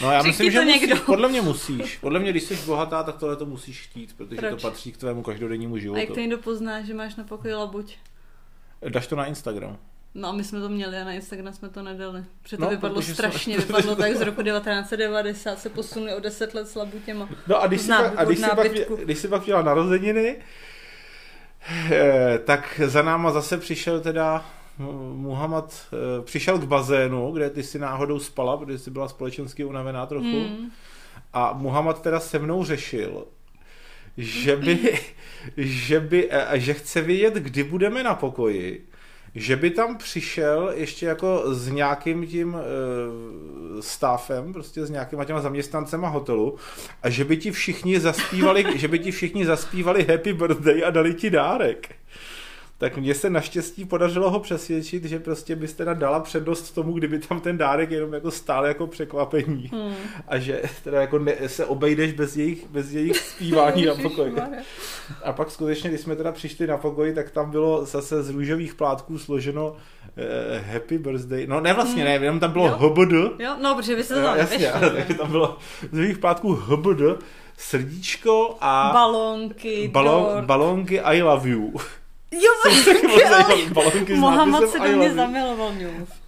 No 0.01 0.11
já 0.11 0.21
myslím, 0.21 0.51
že 0.51 0.61
musíš, 0.61 0.99
podle 0.99 1.29
mě 1.29 1.41
musíš. 1.41 1.97
Podle 1.97 2.19
mě, 2.19 2.31
když 2.31 2.43
jsi 2.43 2.55
bohatá, 2.65 3.03
tak 3.03 3.17
tohle 3.17 3.35
to 3.35 3.45
musíš 3.45 3.81
chtít, 3.81 4.13
protože 4.17 4.37
Proč? 4.37 4.49
to 4.49 4.57
patří 4.57 4.91
k 4.91 4.97
tvému 4.97 5.23
každodennímu 5.23 5.77
životu. 5.77 5.97
A 5.97 6.01
jak 6.01 6.09
to 6.09 6.19
někdo 6.19 6.37
pozná, 6.37 6.81
že 6.81 6.93
máš 6.93 7.15
na 7.15 7.23
pokoji 7.23 7.53
labuť? 7.53 7.97
Daš 8.89 9.07
to 9.07 9.15
na 9.15 9.25
Instagram. 9.25 9.77
No 10.15 10.29
a 10.29 10.31
my 10.31 10.43
jsme 10.43 10.59
to 10.59 10.69
měli 10.69 10.97
a 10.97 11.03
na 11.03 11.11
Instagram 11.11 11.53
jsme 11.53 11.69
to 11.69 11.83
nedali. 11.83 12.23
Protože 12.43 12.57
to 12.57 12.63
no, 12.63 12.69
vypadlo 12.69 13.01
strašně, 13.01 13.55
jsme... 13.55 13.65
vypadlo 13.65 13.95
tak 13.95 14.15
z 14.15 14.21
roku 14.21 14.43
1990 14.43 15.59
se 15.59 15.69
posunuli 15.69 16.13
o 16.15 16.19
10 16.19 16.53
let 16.53 16.67
s 16.67 16.75
labutěma. 16.75 17.29
No 17.47 17.61
a 17.61 17.67
když, 17.67 17.81
si, 17.81 17.87
pak, 17.87 18.13
a 18.17 18.23
když, 18.23 18.39
si, 18.39 18.45
pak, 18.55 18.67
když 19.03 19.17
si 19.17 19.27
pak 19.27 19.45
měla 19.45 19.61
narozeniny, 19.61 20.37
eh, 21.91 22.39
tak 22.45 22.81
za 22.85 23.01
náma 23.01 23.31
zase 23.31 23.57
přišel 23.57 24.01
teda 24.01 24.45
Muhammad 25.15 25.87
eh, 25.93 26.21
přišel 26.21 26.59
k 26.59 26.63
bazénu, 26.63 27.31
kde 27.31 27.49
ty 27.49 27.63
si 27.63 27.79
náhodou 27.79 28.19
spala, 28.19 28.57
protože 28.57 28.77
jsi 28.77 28.91
byla 28.91 29.07
společensky 29.07 29.63
unavená 29.63 30.05
trochu. 30.05 30.39
Mm. 30.39 30.71
A 31.33 31.53
Muhammad 31.53 32.01
teda 32.01 32.19
se 32.19 32.39
mnou 32.39 32.63
řešil, 32.63 33.25
že 34.17 34.55
by, 34.55 34.99
že 35.57 35.99
by, 35.99 36.27
eh, 36.31 36.59
že 36.59 36.73
chce 36.73 37.01
vědět, 37.01 37.33
kdy 37.33 37.63
budeme 37.63 38.03
na 38.03 38.15
pokoji, 38.15 38.87
že 39.35 39.55
by 39.55 39.69
tam 39.69 39.97
přišel 39.97 40.71
ještě 40.75 41.05
jako 41.05 41.53
s 41.53 41.67
nějakým 41.69 42.27
tím 42.27 42.55
e, 42.55 42.61
stáfem, 43.81 44.53
prostě 44.53 44.85
s 44.85 44.89
nějakýma 44.89 45.25
těma 45.25 45.41
zaměstnancema 45.41 46.07
hotelu 46.07 46.57
a 47.03 47.09
že 47.09 47.25
by 47.25 47.37
ti 47.37 47.51
všichni 47.51 47.99
zaspívali, 47.99 48.65
že 48.75 48.87
by 48.87 48.99
ti 48.99 49.11
všichni 49.11 49.45
zaspívali 49.45 50.03
happy 50.03 50.33
birthday 50.33 50.83
a 50.85 50.89
dali 50.89 51.13
ti 51.13 51.29
dárek 51.29 51.95
tak 52.81 52.97
mně 52.97 53.15
se 53.15 53.29
naštěstí 53.29 53.85
podařilo 53.85 54.29
ho 54.29 54.39
přesvědčit, 54.39 55.03
že 55.03 55.19
prostě 55.19 55.55
bys 55.55 55.73
teda 55.73 55.93
dala 55.93 56.19
přednost 56.19 56.71
tomu, 56.71 56.93
kdyby 56.93 57.19
tam 57.19 57.39
ten 57.39 57.57
dárek 57.57 57.91
jenom 57.91 58.13
jako 58.13 58.31
stál 58.31 58.65
jako 58.65 58.87
překvapení 58.87 59.69
hmm. 59.73 59.93
a 60.27 60.37
že 60.37 60.61
teda 60.83 61.01
jako 61.01 61.19
ne, 61.19 61.35
se 61.47 61.65
obejdeš 61.65 62.13
bez 62.13 62.37
jejich, 62.37 62.67
bez 62.69 62.91
jejich 62.91 63.17
zpívání 63.17 63.85
na 63.85 63.95
pokoji. 63.95 64.35
A 65.23 65.33
pak 65.33 65.51
skutečně, 65.51 65.89
když 65.89 66.01
jsme 66.01 66.15
teda 66.15 66.31
přišli 66.31 66.67
na 66.67 66.77
pokoj, 66.77 67.13
tak 67.13 67.31
tam 67.31 67.51
bylo 67.51 67.85
zase 67.85 68.23
z 68.23 68.29
růžových 68.29 68.75
plátků 68.75 69.17
složeno 69.17 69.75
eh, 70.17 70.59
Happy 70.73 70.97
Birthday. 70.97 71.47
No 71.47 71.61
ne 71.61 71.73
vlastně, 71.73 72.03
hmm. 72.03 72.11
ne, 72.11 72.25
jenom 72.25 72.39
tam 72.39 72.51
bylo 72.51 72.67
jo? 72.67 72.77
HBD. 72.77 73.41
Jo, 73.41 73.55
no, 73.61 73.75
protože 73.75 73.95
vy 73.95 74.03
se 74.03 74.13
to 74.13 74.21
tam 74.21 74.37
Jasně, 74.37 74.71
ale 74.71 75.05
tam 75.17 75.31
bylo 75.31 75.57
z 75.91 75.97
růžových 75.97 76.17
plátků 76.17 76.55
HBD, 76.55 77.23
srdíčko 77.57 78.57
a... 78.61 78.89
Balonky, 78.93 79.89
balon, 79.93 80.45
balonky 80.45 81.01
I 81.01 81.21
love 81.21 81.49
you. 81.49 81.73
Jo, 82.31 82.51
balonky 83.73 84.15
Mohamed 84.15 84.69
se 84.69 84.79
do 84.79 84.97
mě 84.97 85.13
zamiloval 85.13 85.73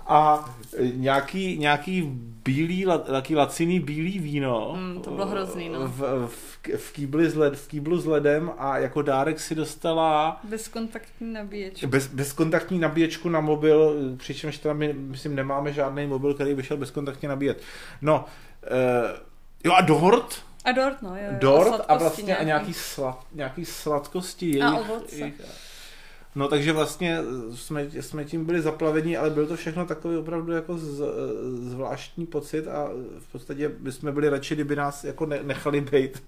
A 0.07 0.49
e, 0.77 0.87
nějaký, 0.87 1.57
nějaký 1.57 2.01
bílý, 2.43 2.85
taky 3.11 3.35
laciný 3.35 3.79
bílý 3.79 4.19
víno. 4.19 4.73
Mm, 4.77 5.01
to 5.01 5.11
bylo 5.11 5.27
hrozný, 5.27 5.69
no. 5.69 5.87
V, 5.87 6.27
v, 6.27 6.57
v, 6.77 6.91
kýbli 6.91 7.29
s 7.29 7.35
led, 7.35 7.55
v 7.55 7.67
kýblu 7.67 7.97
s 7.99 8.05
ledem 8.05 8.51
a 8.57 8.77
jako 8.77 9.01
dárek 9.01 9.39
si 9.39 9.55
dostala... 9.55 10.39
Bezkontaktní 10.43 11.33
nabíječku. 11.33 11.87
Bez, 11.87 12.07
bezkontaktní 12.07 12.79
nabíječku 12.79 13.29
na 13.29 13.39
mobil, 13.39 13.95
přičemž 14.17 14.57
teda 14.57 14.73
my, 14.73 14.93
myslím, 14.93 15.35
nemáme 15.35 15.73
žádný 15.73 16.07
mobil, 16.07 16.33
který 16.33 16.55
by 16.55 16.63
šel 16.63 16.77
bezkontaktně 16.77 17.29
nabíjet. 17.29 17.61
No, 18.01 18.25
uh, 18.71 19.19
jo 19.63 19.73
a 19.73 19.81
dort, 19.81 20.43
a 20.65 20.71
dort, 20.71 21.01
no, 21.01 21.15
jo. 21.15 21.31
Dort 21.31 21.79
a, 21.79 21.83
a 21.83 21.97
vlastně 21.97 22.23
nějaký. 22.23 22.41
a 22.41 22.45
nějaký, 22.45 22.73
slad, 22.73 23.25
nějaký 23.33 23.65
sladkosti. 23.65 24.45
Jejich, 24.45 24.63
a 24.63 24.77
ovoce. 24.77 25.15
Jejich, 25.15 25.41
No 26.35 26.47
takže 26.47 26.73
vlastně 26.73 27.19
jsme, 27.53 27.87
jsme 27.89 28.25
tím 28.25 28.45
byli 28.45 28.61
zaplaveni, 28.61 29.17
ale 29.17 29.29
byl 29.29 29.47
to 29.47 29.55
všechno 29.55 29.85
takový 29.85 30.17
opravdu 30.17 30.51
jako 30.51 30.77
z, 30.77 31.03
zvláštní 31.53 32.25
pocit 32.25 32.67
a 32.67 32.89
v 33.19 33.31
podstatě 33.31 33.69
by 33.69 33.91
jsme 33.91 34.11
byli 34.11 34.29
radši, 34.29 34.55
kdyby 34.55 34.75
nás 34.75 35.03
jako 35.03 35.25
ne, 35.25 35.39
nechali 35.43 35.81
být. 35.81 36.23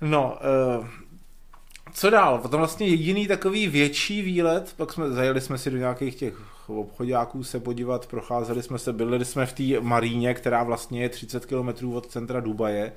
No, 0.00 0.38
uh, 0.78 0.86
co 1.92 2.10
dál? 2.10 2.38
Potom 2.38 2.58
vlastně 2.58 2.88
jediný 2.88 3.26
takový 3.26 3.68
větší 3.68 4.22
výlet, 4.22 4.74
pak 4.76 4.92
jsme 4.92 5.10
zajeli 5.10 5.40
jsme 5.40 5.58
si 5.58 5.70
do 5.70 5.76
nějakých 5.76 6.14
těch 6.14 6.34
obchodáků 6.66 7.44
se 7.44 7.60
podívat, 7.60 8.06
procházeli 8.06 8.62
jsme 8.62 8.78
se, 8.78 8.92
byli 8.92 9.24
jsme 9.24 9.46
v 9.46 9.52
té 9.52 9.80
maríně, 9.80 10.34
která 10.34 10.62
vlastně 10.62 11.02
je 11.02 11.08
30 11.08 11.46
km 11.46 11.94
od 11.94 12.06
centra 12.06 12.40
Dubaje, 12.40 12.92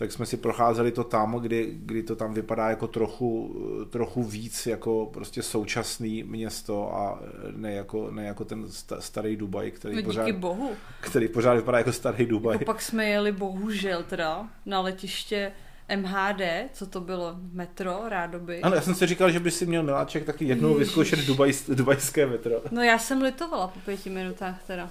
tak 0.00 0.12
jsme 0.12 0.26
si 0.26 0.36
procházeli 0.36 0.92
to 0.92 1.04
tam, 1.04 1.34
kdy, 1.34 1.70
kdy 1.72 2.02
to 2.02 2.16
tam 2.16 2.34
vypadá 2.34 2.70
jako 2.70 2.86
trochu, 2.86 3.56
trochu 3.90 4.22
víc 4.22 4.66
jako 4.66 5.10
prostě 5.12 5.42
současný 5.42 6.22
město 6.22 6.94
a 6.94 7.20
ne 7.56 7.72
jako, 7.72 8.10
ne 8.10 8.24
jako 8.24 8.44
ten 8.44 8.64
starý 8.98 9.36
Dubaj, 9.36 9.70
který, 9.70 9.96
no, 9.96 10.02
pořád, 10.02 10.30
bohu. 10.30 10.70
který 11.00 11.28
pořád 11.28 11.54
vypadá 11.54 11.78
jako 11.78 11.92
starý 11.92 12.26
Dubaj. 12.26 12.54
Jako 12.54 12.64
pak 12.64 12.82
jsme 12.82 13.08
jeli 13.08 13.32
bohužel 13.32 14.02
teda 14.02 14.48
na 14.66 14.80
letiště 14.80 15.52
MHD, 15.96 16.70
co 16.72 16.86
to 16.86 17.00
bylo? 17.00 17.36
Metro, 17.52 18.02
rádoby. 18.08 18.62
Ano, 18.62 18.74
já 18.74 18.82
jsem 18.82 18.94
si 18.94 19.06
říkal, 19.06 19.30
že 19.30 19.40
by 19.40 19.50
si 19.50 19.66
měl 19.66 19.82
Miláček 19.82 20.24
taky 20.24 20.44
jednou 20.44 20.74
vyzkoušet 20.74 21.26
Dubaj, 21.26 21.52
dubajské 21.68 22.26
metro. 22.26 22.62
No 22.70 22.82
já 22.82 22.98
jsem 22.98 23.22
litovala 23.22 23.68
po 23.68 23.80
pěti 23.80 24.10
minutách 24.10 24.62
teda. 24.66 24.90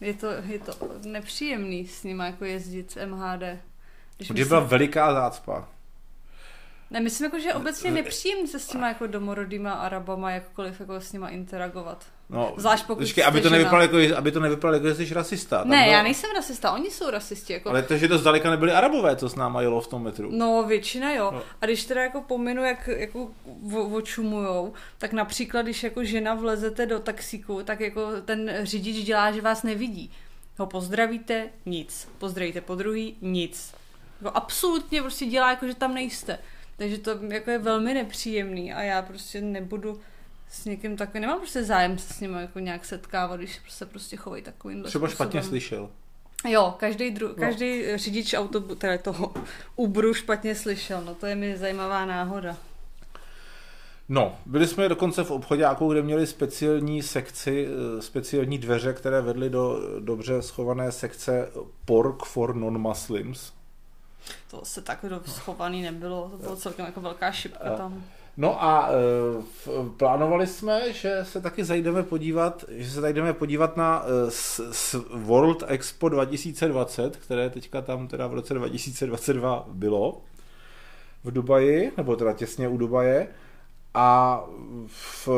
Je 0.00 0.14
to, 0.14 0.26
je 0.46 0.58
to 0.58 0.72
nepříjemný 1.04 1.86
s 1.86 2.04
nima 2.04 2.26
jako 2.26 2.44
jezdit 2.44 2.90
z 2.90 3.06
MHD. 3.06 3.42
Když 4.16 4.28
myslím... 4.28 4.48
byla 4.48 4.60
veliká 4.60 5.14
zácpa. 5.14 5.68
Ne, 6.92 7.00
myslím 7.00 7.24
jako, 7.24 7.38
že 7.38 7.48
je 7.48 7.54
obecně 7.54 7.90
nepříjemný 7.90 8.48
se 8.48 8.58
s 8.58 8.66
těma 8.66 8.88
jako 8.88 9.06
domorodýma 9.06 9.72
Arabama 9.72 10.30
jakkoliv 10.30 10.80
jako 10.80 11.00
s 11.00 11.12
nima 11.12 11.28
interagovat. 11.28 12.06
No, 12.30 12.54
Zvlášť 12.56 12.86
pokud 12.86 12.98
počkej, 12.98 13.24
aby 13.24 13.40
to, 13.40 13.50
nevypadalo 13.50 13.82
jako, 13.82 14.16
aby 14.16 14.32
to 14.32 14.40
nevypadalo 14.40 14.74
jako, 14.74 14.88
že 14.88 14.94
jsi 14.94 15.14
rasista. 15.14 15.58
Tam 15.58 15.68
ne, 15.68 15.82
byl... 15.82 15.92
já 15.92 16.02
nejsem 16.02 16.30
rasista, 16.34 16.72
oni 16.72 16.90
jsou 16.90 17.10
rasisti. 17.10 17.52
Jako... 17.52 17.70
Ale 17.70 17.82
to, 17.82 17.96
že 17.96 18.08
to 18.08 18.18
zdaleka 18.18 18.50
nebyli 18.50 18.72
arabové, 18.72 19.16
co 19.16 19.28
s 19.28 19.34
náma 19.34 19.62
jelo 19.62 19.80
v 19.80 19.88
tom 19.88 20.02
metru. 20.02 20.30
No, 20.32 20.62
většina 20.62 21.12
jo. 21.12 21.30
No. 21.34 21.42
A 21.60 21.66
když 21.66 21.84
teda 21.84 22.02
jako 22.02 22.20
pominu, 22.20 22.64
jak 22.64 22.88
jako 22.88 23.30
očumujou, 23.92 24.72
tak 24.98 25.12
například, 25.12 25.62
když 25.62 25.82
jako 25.82 26.04
žena 26.04 26.34
vlezete 26.34 26.86
do 26.86 27.00
taxíku, 27.00 27.62
tak 27.62 27.80
jako 27.80 28.10
ten 28.24 28.50
řidič 28.62 29.06
dělá, 29.06 29.32
že 29.32 29.40
vás 29.40 29.62
nevidí. 29.62 30.10
Ho 30.58 30.66
pozdravíte, 30.66 31.48
nic. 31.66 32.08
Pozdravíte 32.18 32.60
po 32.60 32.74
druhý, 32.74 33.16
nic. 33.20 33.74
Jako 34.22 34.36
absolutně 34.36 35.00
prostě 35.02 35.26
dělá, 35.26 35.50
jako 35.50 35.66
že 35.66 35.74
tam 35.74 35.94
nejste. 35.94 36.38
Takže 36.76 36.98
to 36.98 37.10
jako 37.28 37.50
je 37.50 37.58
velmi 37.58 37.94
nepříjemný 37.94 38.72
a 38.72 38.82
já 38.82 39.02
prostě 39.02 39.40
nebudu 39.40 40.00
s 40.50 40.64
někým 40.64 40.96
takovým, 40.96 41.20
nemám 41.22 41.38
prostě 41.38 41.64
zájem 41.64 41.98
se 41.98 42.14
s 42.14 42.20
ním 42.20 42.32
jako 42.34 42.58
nějak 42.58 42.84
setkávat, 42.84 43.36
když 43.40 43.60
se 43.68 43.86
prostě 43.86 44.16
chovají 44.16 44.42
takovým 44.42 44.82
Třeba 44.82 45.08
způsobem. 45.08 45.28
špatně 45.30 45.42
slyšel. 45.42 45.90
Jo, 46.48 46.74
každý, 46.78 47.14
dru- 47.14 47.28
no. 47.28 47.34
každý 47.34 47.96
řidič 47.96 48.34
autobu- 48.34 48.74
teda 48.74 48.98
toho 48.98 49.34
Uberu 49.76 50.14
špatně 50.14 50.54
slyšel, 50.54 51.02
no 51.04 51.14
to 51.14 51.26
je 51.26 51.34
mi 51.34 51.56
zajímavá 51.56 52.06
náhoda. 52.06 52.56
No, 54.08 54.38
byli 54.46 54.66
jsme 54.66 54.88
dokonce 54.88 55.24
v 55.24 55.30
obchodáku, 55.30 55.92
kde 55.92 56.02
měli 56.02 56.26
speciální 56.26 57.02
sekci, 57.02 57.66
eh, 57.98 58.02
speciální 58.02 58.58
dveře, 58.58 58.92
které 58.92 59.20
vedly 59.20 59.50
do 59.50 59.80
dobře 60.00 60.42
schované 60.42 60.92
sekce 60.92 61.48
Pork 61.84 62.22
for 62.24 62.54
Non-Muslims. 62.56 63.52
To 64.50 64.60
se 64.64 64.82
tak 64.82 65.04
schovaný 65.26 65.82
nebylo, 65.82 66.28
to 66.28 66.36
bylo 66.36 66.56
celkem 66.56 66.86
jako 66.86 67.00
velká 67.00 67.32
šipka 67.32 67.76
tam. 67.76 68.04
No 68.36 68.64
a 68.64 68.88
e, 68.88 69.90
plánovali 69.96 70.46
jsme, 70.46 70.92
že 70.92 71.20
se 71.22 71.40
taky 71.40 71.64
zajdeme 71.64 72.02
podívat, 72.02 72.64
že 72.68 72.90
se 72.90 73.00
zajdeme 73.00 73.32
podívat 73.32 73.76
na 73.76 74.04
e, 74.04 74.30
s, 74.30 74.70
s 74.72 75.04
World 75.14 75.64
Expo 75.66 76.08
2020, 76.08 77.16
které 77.16 77.50
teďka 77.50 77.82
tam 77.82 78.08
teda 78.08 78.26
v 78.26 78.34
roce 78.34 78.54
2022 78.54 79.64
bylo 79.72 80.20
v 81.24 81.30
Dubaji, 81.30 81.92
nebo 81.96 82.16
teda 82.16 82.32
těsně 82.32 82.68
u 82.68 82.76
Dubaje. 82.76 83.28
A 83.94 84.40
v, 84.86 85.28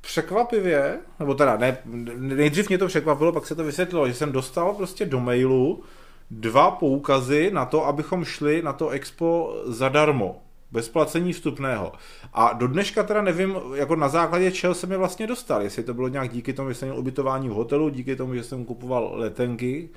překvapivě, 0.00 0.98
nebo 1.18 1.34
teda 1.34 1.56
ne, 1.56 1.78
nejdřív 2.16 2.68
mě 2.68 2.78
to 2.78 2.86
překvapilo, 2.86 3.32
pak 3.32 3.46
se 3.46 3.54
to 3.54 3.64
vysvětlilo, 3.64 4.08
že 4.08 4.14
jsem 4.14 4.32
dostal 4.32 4.74
prostě 4.74 5.06
do 5.06 5.20
mailu 5.20 5.84
dva 6.30 6.70
poukazy 6.70 7.50
na 7.52 7.64
to, 7.64 7.86
abychom 7.86 8.24
šli 8.24 8.62
na 8.62 8.72
to 8.72 8.88
expo 8.88 9.56
zadarmo 9.66 10.40
bez 10.70 10.88
placení 10.88 11.32
vstupného. 11.32 11.92
A 12.32 12.52
do 12.52 12.66
dneška 12.66 13.02
teda 13.02 13.22
nevím, 13.22 13.56
jako 13.74 13.96
na 13.96 14.08
základě 14.08 14.52
čeho 14.52 14.74
jsem 14.74 14.92
je 14.92 14.98
vlastně 14.98 15.26
dostal. 15.26 15.62
Jestli 15.62 15.82
to 15.82 15.94
bylo 15.94 16.08
nějak 16.08 16.32
díky 16.32 16.52
tomu, 16.52 16.68
že 16.68 16.74
jsem 16.74 16.88
měl 16.88 16.98
ubytování 16.98 17.48
v 17.48 17.52
hotelu, 17.52 17.88
díky 17.88 18.16
tomu, 18.16 18.34
že 18.34 18.44
jsem 18.44 18.64
kupoval 18.64 19.12
letenky, 19.14 19.88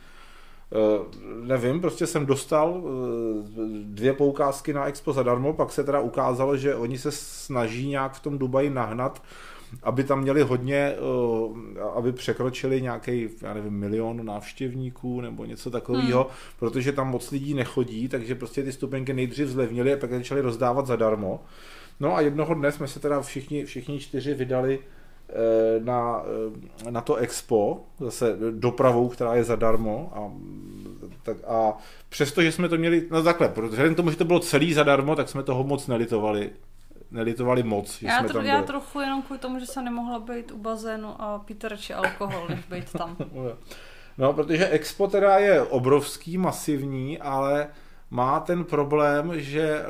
Uh, 0.72 1.06
nevím, 1.48 1.82
prostě 1.82 2.08
jsem 2.08 2.26
dostal 2.26 2.70
uh, 2.72 2.84
dvě 3.84 4.14
poukázky 4.14 4.74
na 4.74 4.86
Expo 4.86 5.14
zadarmo, 5.14 5.54
pak 5.54 5.72
se 5.72 5.84
teda 5.84 6.00
ukázalo, 6.00 6.58
že 6.58 6.76
oni 6.76 6.98
se 6.98 7.12
snaží 7.12 7.88
nějak 7.88 8.14
v 8.14 8.20
tom 8.20 8.38
Dubaji 8.38 8.70
nahnat 8.70 9.22
aby 9.84 10.04
tam 10.04 10.22
měli 10.22 10.42
hodně, 10.42 10.94
eh, 10.96 11.82
aby 11.96 12.12
překročili 12.12 12.82
nějaký, 12.82 13.30
já 13.42 13.54
nevím, 13.54 13.74
milion 13.74 14.26
návštěvníků 14.26 15.22
nebo 15.22 15.46
něco 15.46 15.72
takového, 15.72 16.24
hmm. 16.24 16.34
protože 16.60 16.92
tam 16.92 17.10
moc 17.10 17.32
lidí 17.32 17.54
nechodí, 17.54 18.08
takže 18.08 18.36
prostě 18.36 18.64
ty 18.64 18.72
stupenky 18.72 19.14
nejdřív 19.14 19.48
zlevnili 19.48 19.94
a 19.94 19.98
pak 19.98 20.12
začali 20.12 20.42
rozdávat 20.42 20.88
zadarmo. 20.88 21.40
No 22.00 22.16
a 22.16 22.22
jednoho 22.22 22.54
dne 22.54 22.72
jsme 22.72 22.88
se 22.88 23.00
teda 23.00 23.22
všichni, 23.22 23.66
všichni 23.66 24.00
čtyři 24.00 24.34
vydali 24.34 24.80
eh, 25.30 25.34
na, 25.84 26.24
eh, 26.88 26.92
na 26.92 27.02
to 27.02 27.16
expo, 27.16 27.86
zase 28.00 28.38
dopravou, 28.52 29.10
která 29.10 29.36
je 29.36 29.44
zadarmo 29.44 30.12
a, 30.16 30.32
tak 31.24 31.38
a 31.48 31.78
přesto, 32.10 32.42
že 32.42 32.52
jsme 32.52 32.70
to 32.70 32.78
měli, 32.78 33.08
no 33.12 33.24
takhle, 33.24 33.50
protože 33.50 33.90
k 33.90 33.96
tomu, 33.96 34.12
že 34.12 34.18
to 34.18 34.26
bylo 34.26 34.40
celý 34.40 34.74
zadarmo, 34.74 35.16
tak 35.16 35.30
jsme 35.30 35.44
toho 35.44 35.64
moc 35.64 35.88
nelitovali, 35.88 36.50
nelitovali 37.12 37.64
moc, 37.64 38.00
že 38.00 38.08
já, 38.08 38.20
jsme 38.20 38.28
tro, 38.28 38.40
tam 38.40 38.46
já 38.46 38.62
trochu 38.62 39.00
jenom 39.00 39.22
kvůli 39.22 39.40
tomu, 39.40 39.60
že 39.60 39.66
jsem 39.66 39.86
nemohla 39.86 40.20
být 40.20 40.52
u 40.52 40.58
bazénu 40.58 41.22
a 41.22 41.40
pít 41.40 41.64
radši 41.64 41.94
alkohol, 41.94 42.48
než 42.50 42.60
být 42.60 42.92
tam. 42.92 43.18
no, 44.18 44.34
protože 44.34 44.68
Expo 44.68 45.08
teda 45.08 45.38
je 45.38 45.62
obrovský, 45.62 46.38
masivní, 46.38 47.20
ale 47.20 47.68
má 48.10 48.40
ten 48.40 48.64
problém, 48.64 49.32
že 49.36 49.62
e, 49.62 49.84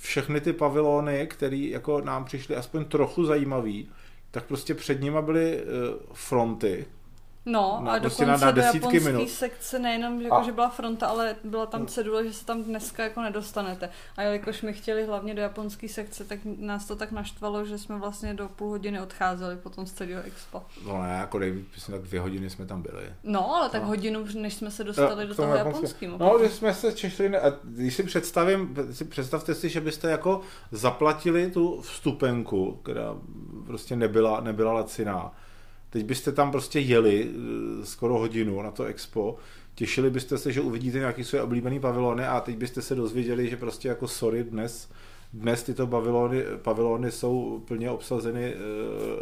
všechny 0.00 0.40
ty 0.40 0.52
pavilony, 0.52 1.26
které 1.26 1.56
jako 1.56 2.00
nám 2.00 2.24
přišly 2.24 2.56
aspoň 2.56 2.84
trochu 2.84 3.24
zajímavý, 3.24 3.88
tak 4.30 4.44
prostě 4.44 4.74
před 4.74 5.00
nimi 5.00 5.18
byly 5.22 5.58
e, 5.58 5.64
fronty, 6.12 6.86
No 7.46 7.80
na, 7.82 7.92
a 7.92 8.00
prostě 8.00 8.24
dokonce 8.24 8.44
na, 8.44 8.50
do 8.50 8.60
japonské 8.60 9.00
minut. 9.00 9.28
sekce 9.28 9.78
nejenom, 9.78 10.20
jako, 10.20 10.36
a... 10.36 10.42
že 10.42 10.52
byla 10.52 10.68
fronta, 10.68 11.06
ale 11.06 11.36
byla 11.44 11.66
tam 11.66 11.86
cedule, 11.86 12.26
že 12.26 12.32
se 12.32 12.44
tam 12.44 12.62
dneska 12.62 13.04
jako 13.04 13.22
nedostanete. 13.22 13.90
A 14.16 14.22
jelikož 14.22 14.62
my 14.62 14.72
chtěli 14.72 15.06
hlavně 15.06 15.34
do 15.34 15.42
japonské 15.42 15.88
sekce, 15.88 16.24
tak 16.24 16.38
nás 16.44 16.86
to 16.86 16.96
tak 16.96 17.12
naštvalo, 17.12 17.64
že 17.64 17.78
jsme 17.78 17.98
vlastně 17.98 18.34
do 18.34 18.48
půl 18.48 18.68
hodiny 18.68 19.00
odcházeli 19.00 19.56
potom 19.56 19.86
z 19.86 19.92
celého 19.92 20.22
expo. 20.22 20.62
No 20.86 21.02
ne, 21.02 21.08
jako 21.08 21.38
nevím, 21.38 21.66
tak 21.90 22.02
dvě 22.02 22.20
hodiny 22.20 22.50
jsme 22.50 22.66
tam 22.66 22.82
byli. 22.82 23.04
No, 23.22 23.54
ale 23.54 23.68
tak 23.68 23.82
no. 23.82 23.88
hodinu, 23.88 24.26
než 24.34 24.54
jsme 24.54 24.70
se 24.70 24.84
dostali 24.84 25.24
no, 25.24 25.28
do 25.28 25.34
toho 25.34 25.54
japonského. 25.54 26.18
No, 26.18 26.38
když 26.38 26.52
jsme 26.52 26.74
se 26.74 26.92
češli, 26.92 27.38
a 27.38 27.52
když 27.62 27.94
si 27.94 28.02
představím, 28.02 28.76
si 28.92 29.04
představte 29.04 29.54
si, 29.54 29.68
že 29.68 29.80
byste 29.80 30.10
jako 30.10 30.40
zaplatili 30.72 31.50
tu 31.50 31.80
vstupenku, 31.80 32.80
která 32.82 33.16
prostě 33.66 33.96
nebyla, 33.96 34.40
nebyla 34.40 34.72
laciná 34.72 35.32
Teď 35.90 36.04
byste 36.04 36.32
tam 36.32 36.50
prostě 36.50 36.80
jeli 36.80 37.30
eh, 37.30 37.86
skoro 37.86 38.18
hodinu 38.18 38.62
na 38.62 38.70
to 38.70 38.84
expo, 38.84 39.36
těšili 39.74 40.10
byste 40.10 40.38
se, 40.38 40.52
že 40.52 40.60
uvidíte 40.60 40.98
nějaký 40.98 41.24
své 41.24 41.42
oblíbený 41.42 41.80
pavilony 41.80 42.26
a 42.26 42.40
teď 42.40 42.56
byste 42.56 42.82
se 42.82 42.94
dozvěděli, 42.94 43.50
že 43.50 43.56
prostě 43.56 43.88
jako 43.88 44.08
sorry, 44.08 44.44
dnes 44.44 44.88
dnes 45.32 45.62
tyto 45.62 45.86
pavilony, 45.86 46.44
pavilony 46.62 47.10
jsou 47.10 47.62
plně 47.68 47.90
obsazeny 47.90 48.54
e, 48.54 48.56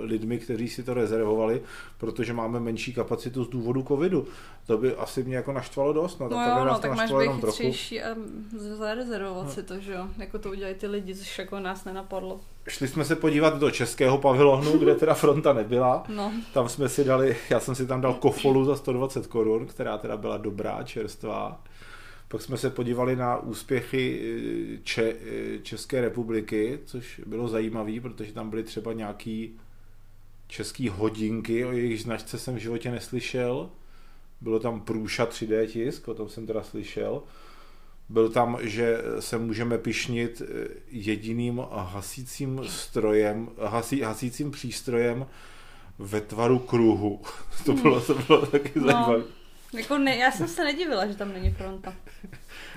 lidmi, 0.00 0.38
kteří 0.38 0.68
si 0.68 0.82
to 0.82 0.94
rezervovali, 0.94 1.62
protože 1.98 2.32
máme 2.32 2.60
menší 2.60 2.94
kapacitu 2.94 3.44
z 3.44 3.48
důvodu 3.48 3.82
covidu. 3.82 4.26
To 4.66 4.78
by 4.78 4.94
asi 4.94 5.22
mě 5.22 5.36
jako 5.36 5.52
naštvalo 5.52 5.92
dost. 5.92 6.20
No, 6.20 6.28
no 6.28 6.42
jo, 6.42 6.64
no, 6.64 6.78
tak 6.78 6.96
máš 6.96 7.12
být 7.12 7.44
chytřejší 7.44 8.02
a 8.02 8.16
zarezervovat 8.58 9.46
no. 9.46 9.52
si 9.52 9.62
to, 9.62 9.78
že 9.78 9.92
jo. 9.92 10.08
Jako 10.18 10.38
to 10.38 10.50
udělají 10.50 10.74
ty 10.74 10.86
lidi, 10.86 11.14
což 11.14 11.38
jako 11.38 11.60
nás 11.60 11.84
nenapadlo. 11.84 12.40
Šli 12.68 12.88
jsme 12.88 13.04
se 13.04 13.16
podívat 13.16 13.58
do 13.58 13.70
českého 13.70 14.18
pavilonu, 14.18 14.78
kde 14.78 14.94
teda 14.94 15.14
fronta 15.14 15.52
nebyla. 15.52 16.04
No. 16.16 16.32
Tam 16.54 16.68
jsme 16.68 16.88
si 16.88 17.04
dali, 17.04 17.36
já 17.50 17.60
jsem 17.60 17.74
si 17.74 17.86
tam 17.86 18.00
dal 18.00 18.14
kofolu 18.14 18.64
za 18.64 18.76
120 18.76 19.26
korun, 19.26 19.66
která 19.66 19.98
teda 19.98 20.16
byla 20.16 20.36
dobrá, 20.36 20.82
čerstvá. 20.82 21.60
Pak 22.28 22.42
jsme 22.42 22.56
se 22.56 22.70
podívali 22.70 23.16
na 23.16 23.36
úspěchy 23.38 24.20
eh, 24.20 24.78
Če- 24.84 25.14
eh, 25.20 25.58
České 25.58 26.00
republiky, 26.00 26.78
což 26.84 27.20
bylo 27.26 27.48
zajímavé, 27.48 28.00
protože 28.00 28.32
tam 28.32 28.50
byly 28.50 28.62
třeba 28.62 28.92
nějaký 28.92 29.58
český 30.46 30.88
hodinky, 30.88 31.64
o 31.64 31.72
jejich 31.72 32.02
značce 32.02 32.38
jsem 32.38 32.54
v 32.54 32.58
životě 32.58 32.90
neslyšel. 32.90 33.70
Bylo 34.40 34.58
tam 34.58 34.80
Průša 34.80 35.26
3D 35.26 35.66
tisk, 35.66 36.08
o 36.08 36.14
tom 36.14 36.28
jsem 36.28 36.46
teda 36.46 36.62
slyšel. 36.62 37.22
byl 38.08 38.28
tam, 38.28 38.58
že 38.60 38.98
se 39.20 39.38
můžeme 39.38 39.78
pišnit 39.78 40.42
jediným 40.90 41.62
hasícím 41.70 42.60
strojem, 42.66 43.48
hasí, 43.62 44.00
hasícím 44.00 44.50
přístrojem 44.50 45.26
ve 45.98 46.20
tvaru 46.20 46.58
kruhu. 46.58 47.20
to 47.64 47.72
bylo, 47.72 48.00
to 48.00 48.14
bylo 48.14 48.46
taky 48.46 48.72
no, 48.74 48.84
zajímavé. 48.84 49.22
Jako 49.72 49.98
ne, 49.98 50.16
já 50.16 50.30
jsem 50.30 50.48
se 50.48 50.64
nedivila, 50.64 51.06
že 51.06 51.14
tam 51.14 51.32
není 51.32 51.50
fronta. 51.50 51.94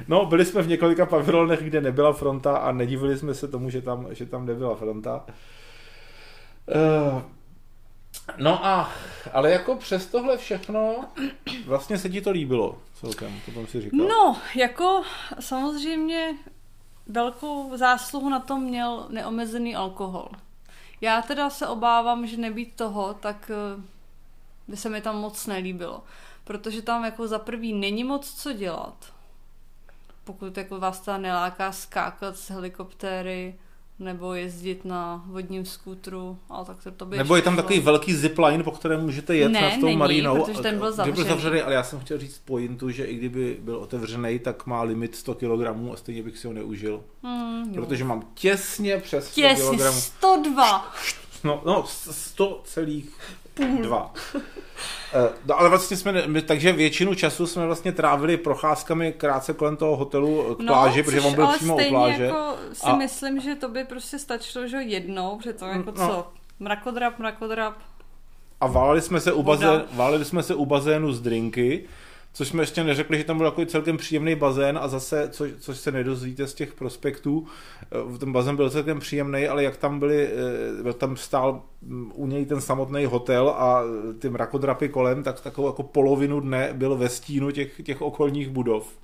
No, 0.08 0.26
byli 0.26 0.46
jsme 0.46 0.62
v 0.62 0.68
několika 0.68 1.06
pavilonech, 1.06 1.64
kde 1.64 1.82
nebyla 1.82 2.14
fronta 2.14 2.58
a 2.58 2.72
nedivili 2.72 3.18
jsme 3.18 3.34
se 3.34 3.48
tomu, 3.48 3.70
že 3.70 3.82
tam, 3.82 4.08
že 4.12 4.26
tam 4.26 4.46
nebyla 4.46 4.76
fronta. 4.76 5.26
Uh, 6.68 7.22
no 8.38 8.66
a, 8.66 8.92
ale 9.34 9.52
jako 9.52 9.76
přes 9.76 10.06
tohle 10.06 10.38
všechno, 10.38 11.06
vlastně 11.66 11.98
se 11.98 12.10
ti 12.10 12.22
to 12.22 12.32
líbilo 12.32 12.78
celkem, 12.94 13.40
to 13.46 13.52
jsem 13.52 13.68
si 13.68 13.82
říkal. 13.82 14.08
No, 14.08 14.38
jako 14.56 15.04
samozřejmě 15.40 16.36
velkou 17.08 17.78
zásluhu 17.78 18.30
na 18.30 18.40
tom 18.40 18.64
měl 18.64 19.06
neomezený 19.10 19.76
alkohol. 19.76 20.30
Já 21.02 21.22
teda 21.22 21.50
se 21.50 21.68
obávám, 21.68 22.28
že 22.28 22.38
nebýt 22.38 22.76
toho, 22.76 23.14
tak 23.14 23.52
eh, 23.54 23.82
by 24.68 24.78
se 24.78 24.90
mi 24.90 25.02
tam 25.02 25.18
moc 25.18 25.48
nelíbilo. 25.48 26.04
Protože 26.50 26.82
tam 26.82 27.06
jako 27.06 27.28
za 27.28 27.40
prvý 27.40 27.74
není 27.74 28.04
moc 28.04 28.34
co 28.34 28.54
dělat. 28.54 29.14
Pokud 30.24 30.58
jako 30.58 30.80
vás 30.80 31.00
ta 31.00 31.18
neláká 31.18 31.72
skákat 31.72 32.38
z 32.38 32.50
helikoptéry, 32.50 33.56
nebo 34.00 34.34
jezdit 34.34 34.86
na 34.86 35.24
vodním 35.28 35.66
skútru, 35.66 36.38
ale 36.50 36.66
tak 36.66 36.84
to, 36.84 36.92
to 36.92 37.06
by 37.06 37.18
Nebo 37.18 37.36
je 37.36 37.42
tam 37.42 37.56
takový 37.56 37.80
velký 37.80 38.14
zipline, 38.14 38.64
po 38.64 38.72
kterém 38.72 39.02
můžete 39.02 39.36
jet 39.36 39.50
ne, 39.50 39.62
nad 39.62 39.80
tou 39.80 39.86
není, 39.86 39.98
marínou. 39.98 40.46
protože 40.46 40.62
ten 40.62 40.78
byl 40.78 40.92
zavřený. 40.92 41.16
byl 41.16 41.26
zavřený, 41.26 41.62
ale 41.62 41.74
já 41.74 41.84
jsem 41.84 42.00
chtěl 42.00 42.20
říct 42.20 42.42
pointu, 42.46 42.90
že 42.90 43.06
i 43.06 43.16
kdyby 43.16 43.58
byl 43.62 43.76
otevřený, 43.76 44.40
tak 44.40 44.66
má 44.66 44.82
limit 44.82 45.16
100 45.16 45.36
kg 45.36 45.68
a 45.94 45.96
stejně 45.96 46.24
bych 46.24 46.38
si 46.38 46.48
ho 46.48 46.54
neužil. 46.54 47.04
Hmm, 47.24 47.74
protože 47.74 48.04
mám 48.04 48.24
těsně 48.34 48.98
přes 48.98 49.28
100 49.28 49.42
těsně, 49.42 49.78
kg. 49.78 49.94
102! 49.94 50.94
No, 51.44 51.62
no 51.66 51.84
100 51.88 52.62
celých 52.66 53.18
dva. 53.82 54.14
Eh, 55.14 55.30
no, 55.46 55.60
ale 55.60 55.70
vlastně 55.70 55.98
jsme, 55.98 56.28
my, 56.28 56.42
takže 56.42 56.72
většinu 56.72 57.16
času 57.16 57.48
jsme 57.48 57.66
vlastně 57.66 57.92
trávili 57.92 58.38
procházkami 58.38 59.14
krátce 59.14 59.54
kolem 59.54 59.78
toho 59.78 59.96
hotelu 59.96 60.56
k 60.56 60.60
no, 60.60 60.74
pláži, 60.74 61.04
protože 61.04 61.22
on 61.22 61.36
byl 61.36 61.48
přímo 61.48 61.76
u 61.76 61.90
pláže. 61.90 62.24
jako 62.24 62.56
si 62.74 62.86
a... 62.86 62.96
myslím, 62.96 63.40
že 63.40 63.56
to 63.56 63.70
by 63.70 63.84
prostě 63.84 64.20
stačilo, 64.20 64.68
že 64.68 64.78
jednou, 64.78 65.38
protože 65.38 65.54
to 65.54 65.66
jako 65.66 65.92
no. 65.98 66.08
co, 66.08 66.28
mrakodrap, 66.60 67.20
mrakodrap. 67.20 67.74
A 68.62 68.68
váleli 68.68 69.02
jsme 69.02 69.20
se 69.20 69.34
u, 69.34 69.44
bazén, 69.44 69.84
váleli 69.92 70.26
jsme 70.26 70.44
se 70.44 70.56
u 70.56 70.66
bazénu 70.66 71.14
z 71.14 71.22
drinky, 71.22 71.86
což 72.34 72.48
jsme 72.48 72.64
ještě 72.64 72.84
neřekli, 72.84 73.18
že 73.18 73.24
tam 73.24 73.38
byl 73.38 73.50
takový 73.50 73.68
celkem 73.68 73.98
příjemný 73.98 74.36
bazén 74.36 74.78
a 74.82 74.88
zase, 74.88 75.30
co, 75.30 75.46
což 75.60 75.78
se 75.78 75.92
nedozvíte 75.92 76.48
z 76.48 76.54
těch 76.54 76.74
prospektů, 76.74 77.48
eh, 78.16 78.18
ten 78.18 78.32
bazén 78.32 78.56
byl 78.56 78.70
celkem 78.70 79.00
příjemný, 79.00 79.48
ale 79.48 79.64
jak 79.64 79.78
tam 79.78 80.00
byli, 80.00 80.30
eh, 80.90 80.94
tam 80.94 81.18
stál 81.18 81.62
mm, 81.82 82.12
u 82.16 82.28
něj 82.28 82.46
ten 82.46 82.62
samotný 82.62 83.06
hotel 83.06 83.50
a 83.50 83.84
ty 84.20 84.30
mrakodrapy 84.30 84.90
kolem, 84.90 85.24
tak 85.24 85.42
takovou 85.42 85.68
jako 85.68 85.84
polovinu 85.84 86.40
dne 86.40 86.70
byl 86.74 86.98
ve 86.98 87.10
stínu 87.10 87.52
těch, 87.52 87.82
těch 87.84 88.02
okolních 88.02 88.50
budov. 88.50 89.00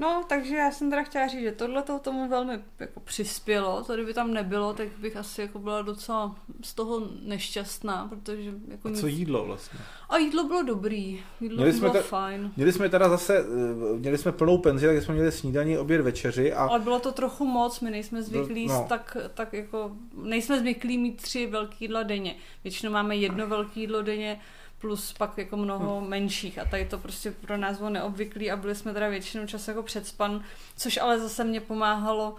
No, 0.00 0.24
takže 0.28 0.56
já 0.56 0.70
jsem 0.70 0.90
teda 0.90 1.02
chtěla 1.02 1.26
říct, 1.26 1.40
že 1.40 1.52
tohle 1.52 1.82
to 1.82 1.98
tomu 1.98 2.28
velmi 2.28 2.58
jako 2.80 3.00
přispělo. 3.00 3.84
To 3.84 3.94
kdyby 3.94 4.14
tam 4.14 4.34
nebylo, 4.34 4.74
tak 4.74 4.88
bych 4.88 5.16
asi 5.16 5.40
jako 5.40 5.58
byla 5.58 5.82
docela 5.82 6.36
z 6.62 6.74
toho 6.74 7.08
nešťastná, 7.22 8.08
protože 8.08 8.52
jako 8.68 8.88
A 8.88 8.92
co 8.92 9.06
nic... 9.06 9.18
jídlo 9.18 9.44
vlastně? 9.44 9.80
A 10.08 10.18
jídlo 10.18 10.44
bylo 10.44 10.62
dobrý. 10.62 11.20
Jídlo 11.40 11.56
měli 11.56 11.72
bylo 11.72 11.90
jsme 11.92 12.00
ta... 12.00 12.06
fajn. 12.06 12.52
Měli 12.56 12.72
jsme 12.72 12.88
teda 12.88 13.08
zase, 13.08 13.38
eh, 13.38 13.98
měli 13.98 14.18
jsme 14.18 14.32
plnou 14.32 14.58
penzi, 14.58 14.86
takže 14.86 15.02
jsme 15.02 15.14
měli 15.14 15.32
snídaní, 15.32 15.78
oběd, 15.78 16.00
večeři. 16.00 16.52
A... 16.52 16.64
Ale 16.64 16.78
bylo 16.78 17.00
to 17.00 17.12
trochu 17.12 17.46
moc, 17.46 17.80
my 17.80 17.90
nejsme 17.90 18.22
zvyklí 18.22 18.66
no. 18.66 18.86
tak, 18.88 19.16
tak 19.34 19.52
jako, 19.52 19.92
nejsme 20.22 20.60
zvyklí 20.60 20.98
mít 20.98 21.22
tři 21.22 21.46
velký 21.46 21.76
jídla 21.84 22.02
denně. 22.02 22.34
Většinou 22.64 22.92
máme 22.92 23.16
jedno 23.16 23.46
velké 23.46 23.80
jídlo 23.80 24.02
denně, 24.02 24.40
plus 24.80 25.12
pak 25.12 25.38
jako 25.38 25.56
mnoho 25.56 26.00
hmm. 26.00 26.08
menších 26.08 26.58
a 26.58 26.64
tady 26.64 26.84
to 26.84 26.98
prostě 26.98 27.30
pro 27.30 27.56
nás 27.56 27.78
bylo 27.78 27.90
neobvyklý 27.90 28.50
a 28.50 28.56
byli 28.56 28.74
jsme 28.74 28.92
teda 28.92 29.08
většinou 29.08 29.46
času 29.46 29.70
jako 29.70 29.82
předspan, 29.82 30.44
což 30.76 30.96
ale 30.96 31.18
zase 31.18 31.44
mě 31.44 31.60
pomáhalo 31.60 32.36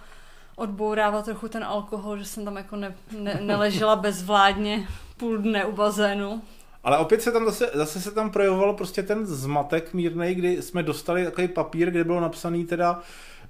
odbourávat 0.56 1.25
trochu 1.25 1.47
ten 1.47 1.63
alkohol, 1.63 2.17
že 2.17 2.25
jsem 2.25 2.45
tam 2.45 2.58
jako 2.58 2.75
ne, 2.75 2.95
ne, 3.19 3.39
neležela 3.43 3.95
bezvládně 3.95 4.88
půl 5.17 5.38
dne 5.38 5.65
u 5.65 5.71
bazénu. 5.71 6.41
Ale 6.84 6.97
opět 6.97 7.21
se 7.21 7.32
tam 7.32 7.45
zase, 7.45 7.71
zase 7.73 8.01
se 8.01 8.12
tam 8.12 8.32
projevoval 8.32 8.73
prostě 8.73 9.04
ten 9.04 9.25
zmatek 9.25 9.93
mírný, 9.93 10.36
kdy 10.36 10.62
jsme 10.62 10.84
dostali 10.84 11.25
takový 11.25 11.47
papír, 11.47 11.91
kde 11.91 12.04
bylo 12.04 12.19
napsaný 12.19 12.65
teda 12.65 13.01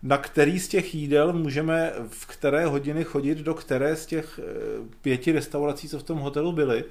na 0.03 0.17
který 0.17 0.59
z 0.59 0.67
těch 0.67 0.95
jídel 0.95 1.33
můžeme 1.33 1.93
v 2.07 2.25
které 2.25 2.65
hodiny 2.65 3.03
chodit 3.03 3.37
do 3.37 3.53
které 3.53 3.95
z 3.95 4.05
těch 4.05 4.39
eh, 4.39 4.43
pěti 5.01 5.31
restaurací, 5.31 5.89
co 5.89 5.99
v 5.99 6.03
tom 6.03 6.19
hotelu 6.19 6.51
byly. 6.51 6.83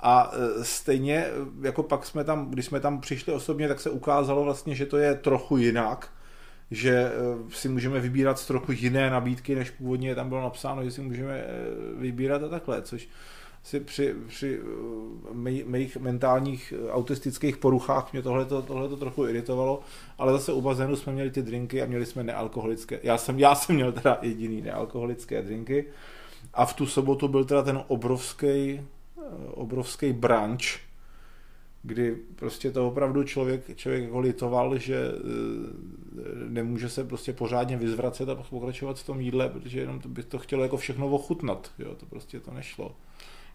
A 0.00 0.32
e, 0.32 0.64
stejně, 0.64 1.16
e, 1.16 1.30
jako 1.62 1.82
pak 1.82 2.06
jsme 2.06 2.24
tam, 2.24 2.50
když 2.50 2.66
jsme 2.66 2.80
tam 2.80 3.00
přišli 3.00 3.32
osobně, 3.32 3.68
tak 3.68 3.80
se 3.80 3.90
ukázalo 3.90 4.44
vlastně, 4.44 4.74
že 4.74 4.86
to 4.86 4.96
je 4.96 5.14
trochu 5.14 5.56
jinak, 5.56 6.08
že 6.70 6.92
e, 6.92 7.12
si 7.50 7.68
můžeme 7.68 8.00
vybírat 8.00 8.38
z 8.38 8.46
trochu 8.46 8.72
jiné 8.72 9.10
nabídky, 9.10 9.54
než 9.54 9.70
původně 9.70 10.14
tam 10.14 10.28
bylo 10.28 10.42
napsáno, 10.42 10.84
že 10.84 10.90
si 10.90 11.00
můžeme 11.00 11.44
vybírat 11.96 12.42
a 12.42 12.48
takhle, 12.48 12.82
což 12.82 13.08
si 13.62 13.80
při, 13.80 14.14
při 14.28 14.60
mých 15.64 15.96
mentálních 15.96 16.74
autistických 16.90 17.56
poruchách 17.56 18.12
mě 18.12 18.22
tohle 18.22 18.44
to 18.88 18.96
trochu 18.96 19.26
iritovalo, 19.26 19.80
ale 20.18 20.32
zase 20.32 20.52
u 20.52 20.60
bazénu 20.60 20.96
jsme 20.96 21.12
měli 21.12 21.30
ty 21.30 21.42
drinky 21.42 21.82
a 21.82 21.86
měli 21.86 22.06
jsme 22.06 22.24
nealkoholické. 22.24 23.00
Já 23.02 23.18
jsem, 23.18 23.38
já 23.38 23.54
jsem 23.54 23.74
měl 23.74 23.92
teda 23.92 24.18
jediný 24.22 24.62
nealkoholické 24.62 25.42
drinky 25.42 25.84
a 26.54 26.66
v 26.66 26.74
tu 26.74 26.86
sobotu 26.86 27.28
byl 27.28 27.44
teda 27.44 27.62
ten 27.62 27.84
obrovský 27.88 28.80
obrovský 29.50 30.12
branč, 30.12 30.80
kdy 31.82 32.16
prostě 32.36 32.70
to 32.70 32.88
opravdu 32.88 33.24
člověk, 33.24 33.76
člověk 33.76 34.04
jako 34.04 34.20
litoval, 34.20 34.78
že 34.78 34.96
e, 34.96 35.10
nemůže 36.48 36.88
se 36.88 37.04
prostě 37.04 37.32
pořádně 37.32 37.76
vyzvracet 37.76 38.28
a 38.28 38.34
pokračovat 38.34 38.98
v 38.98 39.06
tom 39.06 39.20
jídle, 39.20 39.48
protože 39.48 39.80
jenom 39.80 40.00
by 40.06 40.22
to 40.22 40.38
chtělo 40.38 40.62
jako 40.62 40.76
všechno 40.76 41.08
ochutnat, 41.08 41.70
jo, 41.78 41.94
to 41.94 42.06
prostě 42.06 42.40
to 42.40 42.50
nešlo. 42.54 42.96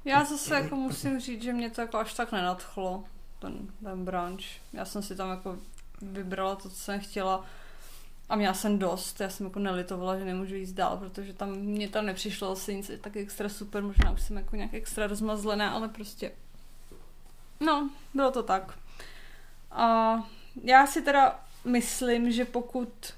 Já 0.05 0.25
zase 0.25 0.55
jako 0.55 0.75
musím 0.75 1.19
říct, 1.19 1.41
že 1.41 1.53
mě 1.53 1.69
to 1.69 1.81
jako 1.81 1.97
až 1.97 2.13
tak 2.13 2.31
nenadchlo, 2.31 3.03
ten, 3.39 3.53
ten 3.83 4.05
branč. 4.05 4.59
Já 4.73 4.85
jsem 4.85 5.01
si 5.01 5.15
tam 5.15 5.29
jako 5.29 5.57
vybrala 6.01 6.55
to, 6.55 6.69
co 6.69 6.75
jsem 6.75 6.99
chtěla 6.99 7.45
a 8.31 8.35
měla 8.35 8.53
jsem 8.53 8.79
dost, 8.79 9.19
já 9.19 9.29
jsem 9.29 9.45
jako 9.45 9.59
nelitovala, 9.59 10.19
že 10.19 10.25
nemůžu 10.25 10.55
jít 10.55 10.73
dál, 10.73 10.97
protože 10.97 11.33
tam 11.33 11.49
mě 11.49 11.89
tam 11.89 12.05
nepřišlo 12.05 12.51
asi 12.51 12.75
nic 12.75 12.91
tak 13.01 13.15
extra 13.15 13.49
super, 13.49 13.83
možná 13.83 14.11
už 14.11 14.21
jsem 14.21 14.37
jako 14.37 14.55
nějak 14.55 14.73
extra 14.73 15.07
rozmazlená, 15.07 15.69
ale 15.71 15.87
prostě 15.87 16.31
no, 17.59 17.89
bylo 18.13 18.31
to 18.31 18.43
tak. 18.43 18.77
A 19.71 20.15
já 20.63 20.87
si 20.87 21.01
teda 21.01 21.39
myslím, 21.65 22.31
že 22.31 22.45
pokud 22.45 23.13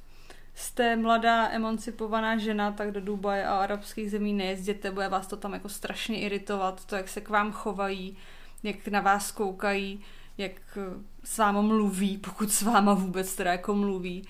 jste 0.55 0.95
mladá 0.95 1.49
emancipovaná 1.49 2.37
žena, 2.37 2.71
tak 2.71 2.91
do 2.91 3.01
Dubaje 3.01 3.45
a 3.45 3.57
arabských 3.57 4.11
zemí 4.11 4.33
nejezděte, 4.33 4.91
bude 4.91 5.09
vás 5.09 5.27
to 5.27 5.37
tam 5.37 5.53
jako 5.53 5.69
strašně 5.69 6.19
iritovat, 6.19 6.85
to, 6.85 6.95
jak 6.95 7.09
se 7.09 7.21
k 7.21 7.29
vám 7.29 7.51
chovají, 7.51 8.17
jak 8.63 8.87
na 8.87 9.01
vás 9.01 9.31
koukají, 9.31 10.01
jak 10.37 10.77
s 11.23 11.37
váma 11.37 11.61
mluví, 11.61 12.17
pokud 12.17 12.51
s 12.51 12.61
váma 12.61 12.93
vůbec 12.93 13.35
teda 13.35 13.51
jako 13.51 13.75
mluví 13.75 14.27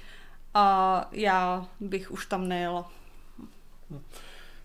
a 0.54 1.08
já 1.12 1.66
bych 1.80 2.12
už 2.12 2.26
tam 2.26 2.48
nejela. 2.48 2.92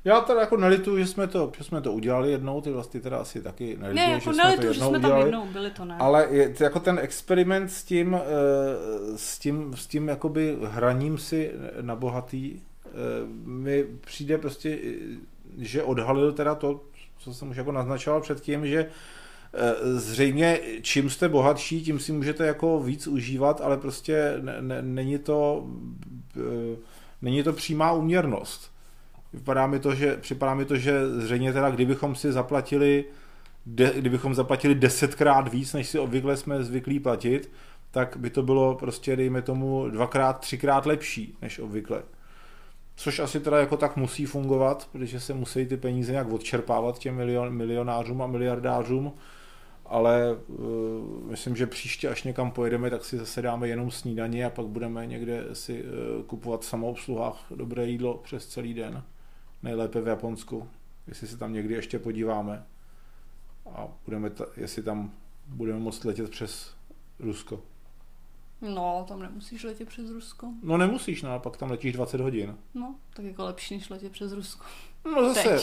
Já 0.05 0.21
teda 0.21 0.41
jako 0.41 0.57
nelituju, 0.57 0.99
že 0.99 1.07
jsme 1.07 1.27
to, 1.27 1.53
že 1.59 1.65
jsme 1.65 1.81
to 1.81 1.93
udělali 1.93 2.31
jednou, 2.31 2.61
ty 2.61 2.71
vlastně 2.71 3.01
teda 3.01 3.19
asi 3.19 3.43
taky 3.43 3.77
nelituju, 3.77 4.07
ne, 4.07 4.13
jako 4.13 4.33
že 4.33 4.37
nelitu, 4.37 4.63
jsme 4.63 4.69
to 4.69 4.73
že 4.73 4.81
jsme 4.81 4.99
udělali, 4.99 5.11
tam 5.11 5.21
jednou 5.21 5.47
byli, 5.47 5.71
to 5.71 5.85
ne. 5.85 5.97
Ale 5.99 6.27
je, 6.31 6.55
jako 6.61 6.81
ten 6.81 6.99
experiment 6.99 7.73
s 7.73 7.85
tím, 7.85 8.15
eh, 8.15 8.21
s 9.17 9.39
tím, 9.39 9.77
s 9.77 9.87
tím 9.87 10.09
jakoby 10.09 10.57
hraním 10.65 11.19
si 11.19 11.53
na 11.81 11.97
bohatý, 11.97 12.61
eh, 12.87 12.91
mi 13.45 13.87
přijde 14.01 14.39
prostě, 14.39 14.79
že 15.59 15.83
odhalil 15.83 16.33
teda 16.33 16.55
to, 16.55 16.81
co 17.19 17.35
jsem 17.35 17.51
už 17.51 17.57
jako 17.57 17.73
naznačoval 17.73 18.21
předtím, 18.21 18.67
že 18.67 18.91
zřejmě 19.83 20.61
čím 20.83 21.11
jste 21.11 21.29
bohatší, 21.29 21.83
tím 21.83 21.99
si 21.99 22.13
můžete 22.13 22.47
jako 22.47 22.81
víc 22.81 23.07
užívat, 23.07 23.61
ale 23.61 23.77
prostě 23.77 24.35
ne, 24.61 24.83
není 24.83 25.19
to 25.19 25.67
eh, 26.37 26.77
není 27.23 27.43
to 27.43 27.53
přímá 27.53 27.93
úměrnost. 27.93 28.73
Vypadá 29.33 29.67
mi 29.67 29.79
to, 29.79 29.95
že, 29.95 30.17
připadá 30.17 30.55
mi 30.55 30.65
to, 30.65 30.77
že 30.77 31.09
zřejmě 31.09 31.53
teda, 31.53 31.71
kdybychom 31.71 32.15
si 32.15 32.33
zaplatili 32.33 33.05
de, 33.67 33.93
kdybychom 33.97 34.35
zaplatili 34.35 34.75
desetkrát 34.75 35.53
víc, 35.53 35.73
než 35.73 35.89
si 35.89 35.99
obvykle 35.99 36.37
jsme 36.37 36.65
zvyklí 36.65 37.01
platit, 37.01 37.51
tak 37.91 38.17
by 38.17 38.31
to 38.31 38.43
bylo 38.43 38.75
prostě, 38.75 39.17
dejme 39.17 39.43
tomu, 39.43 39.89
dvakrát, 39.91 40.41
třikrát 40.41 40.87
lepší 40.87 41.37
než 41.43 41.59
obvykle. 41.59 42.03
Což 42.97 43.19
asi 43.19 43.41
teda 43.41 43.59
jako 43.59 43.77
tak 43.77 43.97
musí 43.97 44.27
fungovat, 44.27 44.89
protože 44.93 45.21
se 45.21 45.35
musí 45.35 45.67
ty 45.67 45.77
peníze 45.77 46.13
nějak 46.13 46.33
odčerpávat 46.33 46.99
těm 46.99 47.15
milion, 47.15 47.51
milionářům 47.51 48.23
a 48.23 48.27
miliardářům, 48.27 49.13
ale 49.89 50.37
uh, 50.47 51.31
myslím, 51.31 51.57
že 51.57 51.67
příště, 51.67 52.09
až 52.09 52.23
někam 52.23 52.51
pojedeme, 52.51 52.91
tak 52.91 53.05
si 53.05 53.19
zase 53.19 53.43
dáme 53.43 53.69
jenom 53.69 53.91
snídaně 53.91 54.45
a 54.45 54.51
pak 54.51 54.67
budeme 54.67 55.07
někde 55.07 55.45
si 55.53 55.85
uh, 55.85 56.23
kupovat 56.23 56.61
v 56.61 56.65
samoobsluhách 56.65 57.45
dobré 57.55 57.87
jídlo 57.87 58.15
přes 58.19 58.47
celý 58.47 58.75
den. 58.75 59.03
Nejlépe 59.63 60.01
v 60.01 60.09
Japonsku, 60.09 60.69
jestli 61.07 61.27
se 61.27 61.37
tam 61.37 61.53
někdy 61.53 61.75
ještě 61.75 61.99
podíváme. 61.99 62.67
A 63.73 63.89
budeme, 64.05 64.31
ta, 64.31 64.45
jestli 64.57 64.83
tam 64.83 65.13
budeme 65.47 65.79
moct 65.79 66.05
letět 66.05 66.31
přes 66.31 66.75
Rusko. 67.19 67.61
No, 68.61 69.05
tam 69.09 69.23
nemusíš 69.23 69.65
letět 69.65 69.89
přes 69.89 70.11
Rusko. 70.11 70.47
No 70.63 70.77
nemusíš, 70.77 71.23
no, 71.23 71.41
pak 71.41 71.57
tam 71.57 71.71
letíš 71.71 71.93
20 71.93 72.21
hodin. 72.21 72.57
No, 72.75 72.95
tak 73.15 73.25
jako 73.25 73.45
lepší, 73.45 73.75
než 73.75 73.91
letět 73.91 74.13
přes 74.13 74.33
Rusko. 74.33 74.65
No 75.05 75.35
zase. 75.35 75.59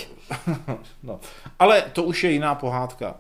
No. 1.04 1.20
Ale 1.60 1.82
to 1.82 2.04
už 2.04 2.24
je 2.24 2.32
jiná 2.32 2.56
pohádka. 2.56 3.20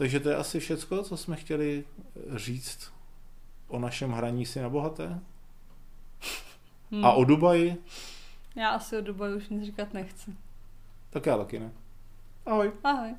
Takže 0.00 0.20
to 0.20 0.28
je 0.28 0.36
asi 0.36 0.60
všecko, 0.60 1.02
co 1.02 1.16
jsme 1.16 1.36
chtěli 1.36 1.84
říct 2.36 2.92
o 3.68 3.78
našem 3.78 4.12
hraní 4.12 4.46
si 4.46 4.60
na 4.60 4.68
bohaté. 4.68 5.20
Hmm. 6.90 7.04
A 7.04 7.12
o 7.12 7.24
Dubaji? 7.24 7.76
Já 8.56 8.70
asi 8.70 8.96
o 8.96 9.00
Dubaju 9.00 9.36
už 9.36 9.48
nic 9.48 9.64
říkat 9.64 9.94
nechci. 9.94 10.36
Tak 11.10 11.26
já 11.26 11.36
taky 11.38 11.58
ne. 11.58 11.70
Ahoj. 12.46 12.72
Ahoj. 12.84 13.14